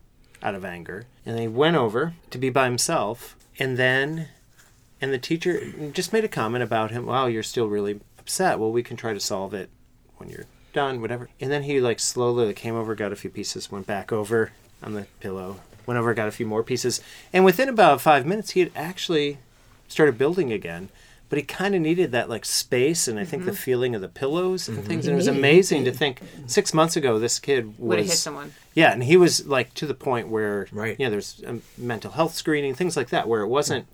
out 0.44 0.54
of 0.54 0.64
anger 0.64 1.06
and 1.26 1.40
he 1.40 1.48
went 1.48 1.76
over 1.76 2.14
to 2.30 2.38
be 2.38 2.50
by 2.50 2.66
himself 2.66 3.36
and 3.58 3.78
then 3.78 4.28
and 5.00 5.12
the 5.12 5.18
teacher 5.18 5.72
just 5.92 6.14
made 6.14 6.24
a 6.24 6.28
comment 6.28 6.64
about 6.64 6.92
him 6.92 7.08
wow 7.08 7.26
you're 7.26 7.42
still 7.42 7.68
really 7.68 8.00
upset. 8.22 8.60
Well, 8.60 8.72
we 8.72 8.84
can 8.84 8.96
try 8.96 9.14
to 9.14 9.20
solve 9.20 9.54
it 9.54 9.70
when 10.18 10.30
you're 10.30 10.46
done, 10.74 11.02
whatever. 11.02 11.30
And 11.42 11.52
then 11.52 11.64
he 11.64 11.82
like 11.82 12.00
slowly 12.00 12.54
came 12.54 12.76
over, 12.76 12.96
got 12.96 13.12
a 13.12 13.16
few 13.18 13.30
pieces, 13.30 13.72
went 13.72 13.88
back 13.88 14.12
over 14.12 14.54
on 14.82 14.94
the 14.94 15.08
pillow, 15.20 15.60
went 15.86 16.00
over, 16.00 16.14
got 16.14 16.28
a 16.28 16.32
few 16.32 16.46
more 16.46 16.64
pieces, 16.64 17.02
and 17.34 17.44
within 17.44 17.68
about 17.68 18.00
five 18.00 18.26
minutes, 18.26 18.52
he 18.52 18.62
had 18.62 18.72
actually 18.76 19.40
started 19.88 20.18
building 20.18 20.54
again. 20.54 20.90
But 21.32 21.38
he 21.38 21.46
kind 21.46 21.74
of 21.76 21.80
needed 21.80 22.12
that 22.12 22.30
like 22.30 22.44
space, 22.44 23.08
and 23.08 23.18
I 23.18 23.24
think 23.24 23.46
the 23.46 23.52
mm-hmm. 23.52 23.58
feeling 23.58 23.96
of 23.96 24.02
the 24.02 24.10
pillows 24.10 24.68
and 24.68 24.78
mm-hmm. 24.78 24.86
things. 24.86 25.08
And 25.08 25.14
it 25.14 25.16
was 25.16 25.28
amazing 25.30 25.86
to 25.86 25.92
think 25.94 26.20
six 26.46 26.74
months 26.74 26.98
ago 26.98 27.20
this 27.20 27.40
kid 27.40 27.74
Would 27.80 28.00
have 28.00 28.08
hit 28.08 28.18
someone. 28.18 28.52
yeah, 28.74 28.92
and 28.92 29.02
he 29.02 29.16
was 29.16 29.48
like 29.48 29.74
to 29.76 29.88
the 29.88 29.94
point 29.94 30.28
where, 30.28 30.68
Right. 30.74 31.00
you 31.00 31.06
know, 31.06 31.10
there's 31.10 31.42
um, 31.48 31.62
mental 31.78 32.12
health 32.12 32.34
screening, 32.36 32.76
things 32.76 32.98
like 32.98 33.12
that, 33.12 33.30
where 33.30 33.40
it 33.44 33.48
wasn't 33.48 33.88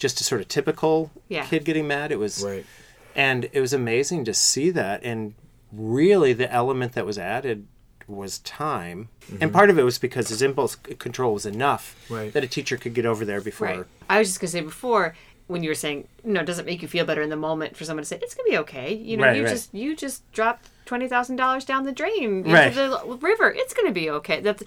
just 0.00 0.20
a 0.20 0.24
sort 0.24 0.40
of 0.40 0.48
typical 0.48 1.12
Yeah. 1.28 1.46
kid 1.46 1.64
getting 1.64 1.86
mad. 1.86 2.10
It 2.10 2.18
was, 2.18 2.42
Right. 2.42 2.66
and 3.14 3.48
it 3.52 3.60
was 3.60 3.72
amazing 3.72 4.24
to 4.24 4.34
see 4.34 4.70
that. 4.70 5.04
And 5.04 5.34
really, 5.70 6.32
the 6.32 6.52
element 6.52 6.94
that 6.94 7.06
was 7.06 7.16
added 7.16 7.68
was 8.08 8.40
time, 8.40 9.08
and 9.28 9.38
mm-hmm. 9.38 9.52
part 9.52 9.70
of 9.70 9.78
it 9.78 9.84
was 9.84 9.98
because 9.98 10.30
his 10.30 10.42
impulse 10.42 10.74
control 10.74 11.32
was 11.34 11.46
enough 11.46 11.94
Right. 12.10 12.32
that 12.32 12.42
a 12.42 12.48
teacher 12.48 12.76
could 12.76 12.92
get 12.92 13.06
over 13.06 13.24
there 13.24 13.40
before. 13.40 13.68
Right. 13.68 13.86
I 14.10 14.18
was 14.18 14.28
just 14.30 14.40
gonna 14.40 14.50
say 14.50 14.60
before 14.60 15.14
when 15.48 15.62
you 15.62 15.70
were 15.70 15.74
saying, 15.74 16.08
you 16.24 16.32
know, 16.32 16.40
it 16.40 16.46
doesn't 16.46 16.64
make 16.66 16.82
you 16.82 16.88
feel 16.88 17.04
better 17.04 17.22
in 17.22 17.30
the 17.30 17.36
moment 17.36 17.76
for 17.76 17.84
someone 17.84 18.02
to 18.02 18.08
say 18.08 18.18
it's 18.22 18.34
gonna 18.34 18.48
be 18.48 18.58
okay. 18.58 18.94
You 18.94 19.16
know, 19.16 19.24
Right, 19.24 19.36
you 19.36 19.44
right. 19.44 19.50
just 19.50 19.74
you 19.74 19.94
just 19.96 20.30
dropped 20.32 20.68
twenty 20.86 21.08
thousand 21.08 21.36
dollars 21.36 21.64
down 21.64 21.84
the 21.84 21.92
drain 21.92 22.22
into 22.44 22.50
Right. 22.52 22.74
the 22.74 23.18
river. 23.20 23.50
It's 23.56 23.74
gonna 23.74 23.92
be 23.92 24.08
okay. 24.10 24.40
That's 24.40 24.62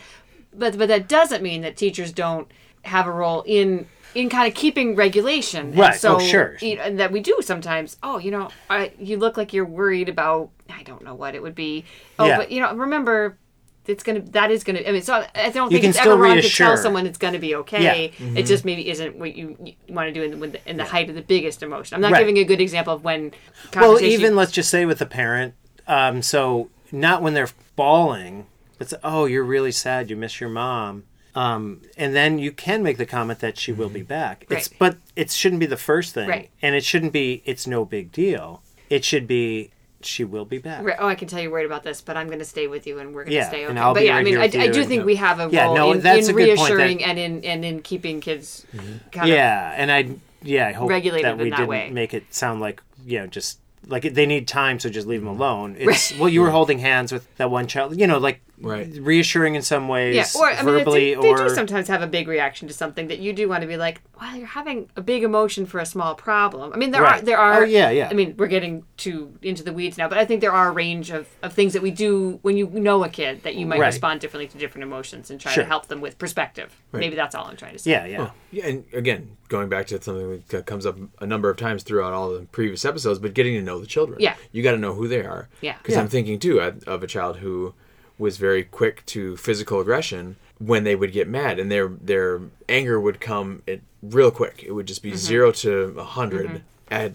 but 0.53 0.77
but 0.77 0.87
that 0.87 1.07
doesn't 1.07 1.41
mean 1.43 1.61
that 1.61 1.75
teachers 1.77 2.11
don't 2.11 2.47
have 2.83 3.07
a 3.07 3.11
role 3.11 3.43
in 3.45 3.87
in 4.13 4.29
kind 4.29 4.47
of 4.47 4.53
keeping 4.53 4.95
regulation. 4.95 5.67
And 5.67 5.77
Right. 5.77 5.95
So 5.99 6.15
Oh, 6.15 6.19
sure. 6.19 6.57
you 6.61 6.77
know, 6.77 6.83
and 6.83 6.99
that 6.99 7.11
we 7.11 7.19
do 7.19 7.37
sometimes. 7.41 7.97
Oh, 8.01 8.17
you 8.17 8.31
know, 8.31 8.47
I, 8.69 8.91
you 8.97 9.17
look 9.17 9.35
like 9.35 9.51
you're 9.51 9.65
worried 9.65 10.07
about. 10.07 10.51
I 10.69 10.83
don't 10.83 11.03
know 11.03 11.13
what 11.15 11.35
it 11.35 11.41
would 11.41 11.55
be. 11.55 11.83
Oh, 12.17 12.25
Yeah. 12.25 12.37
but 12.37 12.49
you 12.51 12.61
know, 12.61 12.73
remember. 12.73 13.37
It's 13.87 14.03
gonna. 14.03 14.19
That 14.21 14.51
is 14.51 14.63
gonna. 14.63 14.81
I 14.87 14.91
mean, 14.91 15.01
so 15.01 15.25
I 15.35 15.49
don't 15.49 15.69
think 15.69 15.83
it's 15.83 15.97
ever 15.97 16.15
wrong 16.15 16.41
to 16.41 16.49
tell 16.49 16.77
someone 16.77 17.05
it's 17.05 17.17
gonna 17.17 17.39
be 17.39 17.55
okay. 17.55 18.11
Yeah. 18.19 18.27
It 18.39 18.43
just 18.43 18.65
maybe 18.65 18.89
isn't 18.89 19.15
what 19.17 19.35
you, 19.35 19.57
you 19.63 19.73
want 19.89 20.07
to 20.07 20.13
do 20.13 20.23
in 20.23 20.51
the, 20.51 20.69
in 20.69 20.77
the 20.77 20.85
height 20.85 21.09
of 21.09 21.15
the 21.15 21.21
biggest 21.21 21.61
emotion. 21.63 21.95
I'm 21.95 22.01
not 22.01 22.11
Right. 22.11 22.19
giving 22.19 22.37
a 22.37 22.43
good 22.43 22.61
example 22.61 22.93
of 22.93 23.03
when. 23.03 23.31
Well, 23.75 23.99
even 24.01 24.35
let's 24.35 24.51
just 24.51 24.69
say 24.69 24.85
with 24.85 25.01
a 25.01 25.05
parent, 25.05 25.53
um, 25.87 26.21
so 26.21 26.69
not 26.91 27.21
when 27.21 27.33
they're 27.33 27.49
bawling, 27.75 28.47
but 28.77 28.89
say, 28.89 28.97
oh, 29.03 29.25
you're 29.25 29.43
really 29.43 29.71
sad, 29.71 30.09
you 30.09 30.15
miss 30.15 30.39
your 30.39 30.49
mom. 30.49 31.03
Um, 31.35 31.81
and 31.97 32.15
then 32.15 32.39
you 32.39 32.53
can 32.53 32.81
make 32.81 32.97
the 32.97 33.05
comment 33.05 33.39
that 33.39 33.57
she 33.57 33.73
will 33.73 33.89
be 33.89 34.01
back. 34.03 34.45
It's, 34.49 34.69
Right. 34.71 34.79
But 34.79 34.97
it 35.17 35.31
shouldn't 35.31 35.59
be 35.59 35.65
the 35.65 35.75
first 35.77 36.13
thing. 36.13 36.29
Right. 36.29 36.49
And 36.61 36.75
it 36.75 36.85
shouldn't 36.85 37.11
be, 37.11 37.41
it's 37.45 37.67
no 37.67 37.83
big 37.83 38.13
deal. 38.13 38.61
It 38.89 39.03
should 39.03 39.27
be, 39.27 39.71
she 40.05 40.23
will 40.23 40.45
be 40.45 40.57
back. 40.57 40.83
Right, 40.83 40.95
oh, 40.99 41.07
I 41.07 41.15
can 41.15 41.27
tell 41.27 41.39
you're 41.39 41.51
worried 41.51 41.65
about 41.65 41.83
this, 41.83 42.01
but 42.01 42.17
I'm 42.17 42.27
going 42.27 42.39
to 42.39 42.45
stay 42.45 42.67
with 42.67 42.87
you, 42.87 42.99
and 42.99 43.13
we're 43.13 43.23
going 43.23 43.31
to 43.31 43.35
Yeah, 43.35 43.47
stay 43.47 43.63
okay. 43.63 43.69
and 43.69 43.79
I'll 43.79 43.93
but 43.93 44.01
be 44.01 44.07
yeah, 44.07 44.17
I 44.17 44.23
mean, 44.23 44.37
I, 44.37 44.43
I 44.43 44.47
do 44.47 44.79
and- 44.81 44.87
think 44.87 45.05
we 45.05 45.15
have 45.17 45.39
a 45.39 45.49
Yeah, 45.51 45.65
role 45.65 45.75
no, 45.75 45.91
in, 45.93 46.01
that's 46.01 46.27
in 46.27 46.35
a 46.35 46.37
good 46.37 46.57
that- 46.57 46.61
reassuring 46.61 47.03
and 47.03 47.19
in 47.19 47.43
and 47.43 47.65
in 47.65 47.81
keeping 47.81 48.21
kids 48.21 48.65
mm-hmm. 48.73 48.97
kind 49.11 49.29
of 49.29 49.35
Yeah. 49.35 49.73
And 49.75 49.91
I, 49.91 50.09
yeah, 50.41 50.67
I 50.67 50.71
hope 50.73 50.89
Regulated 50.89 51.25
that 51.25 51.37
we 51.37 51.49
that 51.49 51.57
didn't 51.57 51.69
way. 51.69 51.89
make 51.89 52.13
it 52.13 52.33
sound 52.33 52.61
like, 52.61 52.81
you 53.05 53.19
know, 53.19 53.27
just 53.27 53.59
like 53.87 54.13
they 54.13 54.25
need 54.25 54.47
time, 54.47 54.79
so 54.79 54.89
just 54.89 55.07
leave 55.07 55.21
them 55.21 55.29
mm-hmm. 55.29 55.41
alone. 55.41 55.75
It's, 55.77 56.17
well, 56.17 56.29
you 56.29 56.41
were 56.41 56.51
holding 56.51 56.79
hands 56.79 57.11
with 57.11 57.27
that 57.37 57.51
one 57.51 57.67
child, 57.67 57.99
you 57.99 58.07
know, 58.07 58.17
like 58.17 58.41
Right. 58.59 58.89
reassuring 58.99 59.55
in 59.55 59.61
some 59.61 59.87
ways, 59.87 60.15
Yeah, 60.15 60.25
or 60.41 60.47
I 60.49 60.55
mean, 60.63 60.65
verbally, 60.65 61.13
they, 61.15 61.21
they 61.21 61.27
or 61.29 61.37
do 61.37 61.49
sometimes 61.49 61.87
have 61.89 62.01
a 62.01 62.07
big 62.07 62.27
reaction 62.27 62.67
to 62.69 62.73
something 62.73 63.07
that 63.09 63.19
you 63.19 63.33
do 63.33 63.49
want 63.49 63.61
to 63.61 63.67
be 63.67 63.75
like, 63.77 64.01
"Well, 64.19 64.35
you're 64.35 64.47
having 64.47 64.89
a 64.95 65.01
big 65.01 65.23
emotion 65.23 65.65
for 65.65 65.79
a 65.79 65.85
small 65.85 66.15
problem." 66.15 66.71
I 66.73 66.77
mean, 66.77 66.91
there 66.91 67.05
are 67.05 67.19
there 67.21 67.37
are. 67.37 67.61
Oh, 67.61 67.65
yeah, 67.65 67.89
yeah. 67.89 68.07
I 68.09 68.13
mean, 68.13 68.35
we're 68.37 68.47
getting 68.47 68.85
too 68.97 69.37
into 69.41 69.61
the 69.63 69.73
weeds 69.73 69.97
now, 69.97 70.07
but 70.07 70.17
I 70.17 70.25
think 70.25 70.39
there 70.41 70.53
are 70.53 70.69
a 70.69 70.71
range 70.71 71.09
of, 71.11 71.27
of 71.43 71.51
things 71.53 71.73
that 71.73 71.81
we 71.81 71.91
do 71.91 72.39
when 72.43 72.55
you 72.57 72.67
know 72.67 73.03
a 73.03 73.09
kid 73.09 73.43
that 73.43 73.55
you 73.55 73.65
might 73.65 73.79
Right. 73.79 73.87
respond 73.87 74.21
differently 74.21 74.47
to 74.47 74.57
different 74.57 74.83
emotions 74.83 75.29
and 75.29 75.39
try 75.39 75.51
Sure. 75.51 75.63
to 75.63 75.67
help 75.67 75.87
them 75.87 75.99
with 76.01 76.17
perspective. 76.17 76.73
Maybe 76.93 77.15
that's 77.15 77.35
all 77.35 77.45
I'm 77.47 77.57
trying 77.57 77.73
to 77.73 77.79
say. 77.79 77.91
Yeah, 77.91 78.05
yeah. 78.05 78.29
Yeah, 78.51 78.67
and 78.67 78.85
again, 78.93 79.35
going 79.49 79.67
back 79.67 79.87
to 79.87 80.01
something 80.01 80.43
that 80.47 80.65
comes 80.65 80.85
up 80.85 80.97
a 81.19 81.25
number 81.27 81.49
of 81.49 81.57
times 81.57 81.83
throughout 81.83 82.13
all 82.13 82.29
the 82.29 82.45
previous 82.53 82.85
episodes, 82.85 83.19
but 83.19 83.33
getting 83.33 83.53
to 83.55 83.61
know 83.61 83.79
the 83.79 83.85
children. 83.85 84.19
Yeah. 84.21 84.35
You 84.53 84.63
got 84.63 84.71
to 84.71 84.77
know 84.77 84.93
who 84.93 85.09
they 85.09 85.25
are. 85.25 85.49
Yeah. 85.59 85.75
Because 85.79 85.95
Yeah. 85.95 86.01
I'm 86.01 86.07
thinking, 86.07 86.39
too, 86.39 86.61
of 86.61 86.83
of 86.87 87.03
a 87.03 87.07
child 87.07 87.37
who 87.37 87.73
was 88.17 88.37
very 88.37 88.63
quick 88.63 89.05
to 89.07 89.35
physical 89.37 89.79
aggression 89.79 90.35
when 90.59 90.83
they 90.85 90.95
would 90.95 91.11
get 91.11 91.27
mad, 91.27 91.59
and 91.59 91.69
their 91.71 91.87
their 91.89 92.41
anger 92.69 92.99
would 92.99 93.19
come 93.19 93.61
at, 93.67 93.79
real 94.01 94.31
quick. 94.31 94.63
It 94.65 94.71
would 94.71 94.85
just 94.87 95.01
Mm-hmm. 95.03 95.11
be 95.11 95.17
zero 95.17 95.51
to 95.51 95.83
a 95.89 96.03
100 96.03 96.61
at 96.89 97.11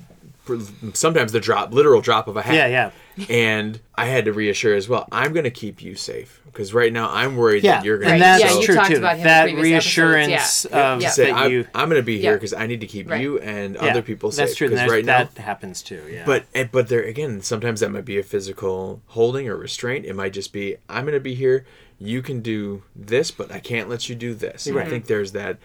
sometimes 0.95 1.33
the 1.33 1.41
drop, 1.41 1.73
literal 1.73 2.01
drop 2.01 2.29
of 2.29 2.37
a 2.37 2.43
hat. 2.43 2.55
Yeah, 2.55 2.67
yeah. 2.67 2.91
And 3.29 3.81
I 3.97 4.07
had 4.07 4.25
to 4.25 4.33
reassure 4.33 4.75
as 4.75 4.89
well. 4.89 5.07
I'm 5.13 5.33
going 5.33 5.45
to 5.45 5.51
keep 5.51 5.83
you 5.83 5.95
safe 5.95 6.41
because 6.47 6.73
right 6.73 6.93
now 6.93 7.11
I'm 7.13 7.37
worried 7.37 7.63
Yeah, 7.65 7.77
that 7.77 7.85
you're 7.85 7.99
going 7.99 8.13
and 8.13 8.19
to. 8.19 8.25
that's 8.25 8.43
Yeah, 8.43 8.59
you 8.61 8.65
true 8.67 8.75
too. 8.87 8.97
about 8.99 9.13
him 9.17 9.19
in 9.19 9.25
that 9.25 9.55
reassurance 9.57 10.65
episodes, 10.65 10.73
yeah. 10.73 10.93
of 10.95 11.03
Yeah. 11.03 11.11
say, 11.11 11.27
that 11.27 11.35
I'm, 11.37 11.53
you. 11.53 11.67
I'm 11.75 11.89
going 11.91 12.01
to 12.01 12.05
be 12.07 12.19
here 12.21 12.31
Yeah. 12.33 12.37
because 12.37 12.55
I 12.55 12.67
need 12.67 12.81
to 12.81 12.87
keep 12.87 13.11
Right. 13.11 13.21
you 13.21 13.39
and 13.41 13.75
yeah, 13.75 13.85
other 13.87 14.03
people 14.03 14.31
safe. 14.33 14.47
That's 14.47 14.57
true. 14.57 14.67
and 14.69 14.73
'Cause 14.77 14.79
there's- 14.81 14.91
right 14.91 15.05
now, 15.05 15.25
that 15.35 15.43
happens 15.43 15.83
too. 15.83 16.03
Yeah. 16.11 16.23
but 16.25 16.45
eh, 16.55 16.67
but 16.71 16.89
there 16.89 17.03
again, 17.03 17.43
sometimes 17.43 17.81
that 17.81 17.91
might 17.91 18.05
be 18.07 18.19
a 18.19 18.23
physical 18.23 19.03
holding 19.09 19.49
or 19.49 19.57
restraint. 19.57 20.07
It 20.07 20.15
might 20.17 20.33
just 20.33 20.53
be, 20.53 20.77
I'm 20.89 21.03
going 21.05 21.15
to 21.15 21.21
be 21.21 21.35
here. 21.35 21.67
You 21.99 22.23
can 22.23 22.41
do 22.41 22.83
this, 22.97 23.31
but 23.31 23.53
I 23.53 23.59
can't 23.59 23.91
let 23.91 24.09
you 24.09 24.15
do 24.15 24.33
this. 24.35 24.67
And 24.67 24.79
I 24.79 24.87
think 24.87 25.07
there's 25.07 25.33
that. 25.33 25.59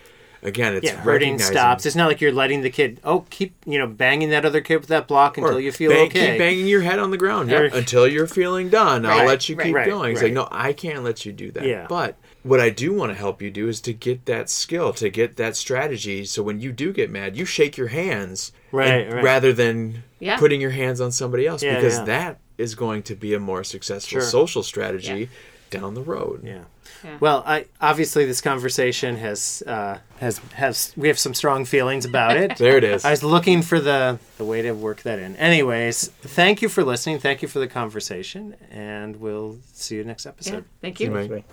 Again, 0.45 0.75
it's 0.75 0.85
yeah, 0.85 0.95
hurting 0.97 1.39
stops. 1.39 1.85
It's 1.85 1.95
not 1.95 2.07
like 2.07 2.21
you're 2.21 2.31
letting 2.31 2.61
the 2.61 2.69
kid. 2.69 2.99
Oh, 3.03 3.25
keep 3.29 3.55
you 3.65 3.79
know 3.79 3.87
banging 3.87 4.29
that 4.29 4.45
other 4.45 4.61
kid 4.61 4.77
with 4.77 4.89
that 4.89 5.07
block 5.07 5.37
or 5.37 5.41
until 5.45 5.59
you 5.59 5.71
feel 5.71 5.89
bang- 5.91 6.07
okay. 6.07 6.29
Keep 6.31 6.37
banging 6.39 6.67
your 6.67 6.81
head 6.81 6.99
on 6.99 7.09
the 7.11 7.17
ground 7.17 7.49
yeah, 7.49 7.67
until 7.73 8.07
you're 8.07 8.27
feeling 8.27 8.69
done. 8.69 9.05
I'll 9.05 9.25
let 9.25 9.49
you 9.49 9.55
right, 9.55 9.65
keep 9.65 9.75
right, 9.75 9.87
going. 9.87 10.11
It's 10.11 10.21
right. 10.21 10.27
like, 10.27 10.33
no, 10.33 10.47
I 10.51 10.71
can't 10.73 11.03
let 11.03 11.25
you 11.25 11.33
do 11.33 11.51
that. 11.51 11.65
Yeah. 11.65 11.87
But 11.89 12.17
what 12.43 12.59
I 12.59 12.69
do 12.69 12.93
want 12.93 13.11
to 13.11 13.17
help 13.17 13.41
you 13.41 13.49
do 13.49 13.67
is 13.67 13.81
to 13.81 13.93
get 13.93 14.25
that 14.25 14.49
skill, 14.49 14.93
to 14.93 15.09
get 15.09 15.35
that 15.37 15.55
strategy. 15.55 16.25
So 16.25 16.43
when 16.43 16.59
you 16.59 16.71
do 16.71 16.93
get 16.93 17.09
mad, 17.09 17.35
you 17.35 17.43
shake 17.45 17.75
your 17.75 17.87
hands, 17.87 18.51
Right, 18.71 18.87
and- 19.05 19.13
right. 19.15 19.23
rather 19.23 19.51
than 19.51 20.03
Yeah. 20.19 20.37
putting 20.37 20.61
your 20.61 20.69
hands 20.71 21.01
on 21.01 21.11
somebody 21.11 21.47
else, 21.47 21.63
Yeah, 21.63 21.75
because 21.75 21.97
yeah. 21.97 22.05
that 22.05 22.39
is 22.59 22.75
going 22.75 23.01
to 23.03 23.15
be 23.15 23.33
a 23.33 23.39
more 23.39 23.63
successful 23.63 24.19
Sure. 24.19 24.29
social 24.29 24.61
strategy 24.63 25.27
down 25.69 25.93
the 25.93 26.01
road. 26.01 26.41
Yeah. 26.43 26.63
Yeah. 27.03 27.17
Well, 27.19 27.43
I 27.45 27.65
obviously 27.81 28.25
this 28.25 28.41
conversation 28.41 29.17
has 29.17 29.63
uh, 29.67 29.97
has 30.19 30.37
has 30.53 30.93
we 30.95 31.07
have 31.07 31.17
some 31.19 31.33
strong 31.33 31.65
feelings 31.65 32.05
about 32.05 32.37
it. 32.37 32.57
There 32.57 32.77
it 32.77 32.83
is. 32.83 33.03
I 33.05 33.11
was 33.11 33.23
looking 33.23 33.61
for 33.61 33.79
the 33.79 34.19
the 34.37 34.45
way 34.45 34.61
to 34.61 34.71
work 34.71 35.01
that 35.03 35.19
in. 35.19 35.35
Anyways, 35.35 36.07
thank 36.21 36.61
you 36.61 36.69
for 36.69 36.83
listening. 36.83 37.19
Thank 37.19 37.41
you 37.41 37.47
for 37.47 37.59
the 37.59 37.67
conversation, 37.67 38.55
and 38.71 39.15
we'll 39.17 39.57
see 39.73 39.95
you 39.95 40.03
next 40.03 40.25
Yeah, 40.25 40.31
episode. 40.31 40.65
thank 40.81 40.99
you. 40.99 41.11
Mike. 41.11 41.31
Right. 41.31 41.45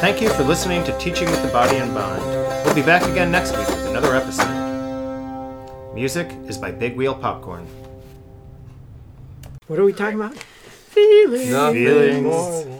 Thank 0.00 0.20
you 0.20 0.28
for 0.30 0.44
listening 0.44 0.84
to 0.84 0.96
Teaching 0.98 1.28
with 1.30 1.42
the 1.42 1.48
Body 1.48 1.76
in 1.76 1.92
Mind. 1.92 2.22
We'll 2.64 2.74
be 2.74 2.82
back 2.82 3.02
again 3.10 3.30
next 3.32 3.50
week 3.56 3.66
with 3.66 3.86
another 3.86 4.14
episode. 4.14 4.64
Music 5.94 6.30
is 6.46 6.58
by 6.58 6.70
Big 6.70 6.96
Wheel 6.96 7.14
Popcorn. 7.14 7.66
What 9.66 9.78
are 9.78 9.84
we 9.84 9.92
talking 9.92 10.20
about? 10.20 10.36
Nothing 10.96 11.74
Feelings. 11.74 12.22
more 12.22 12.50
than- 12.64 12.75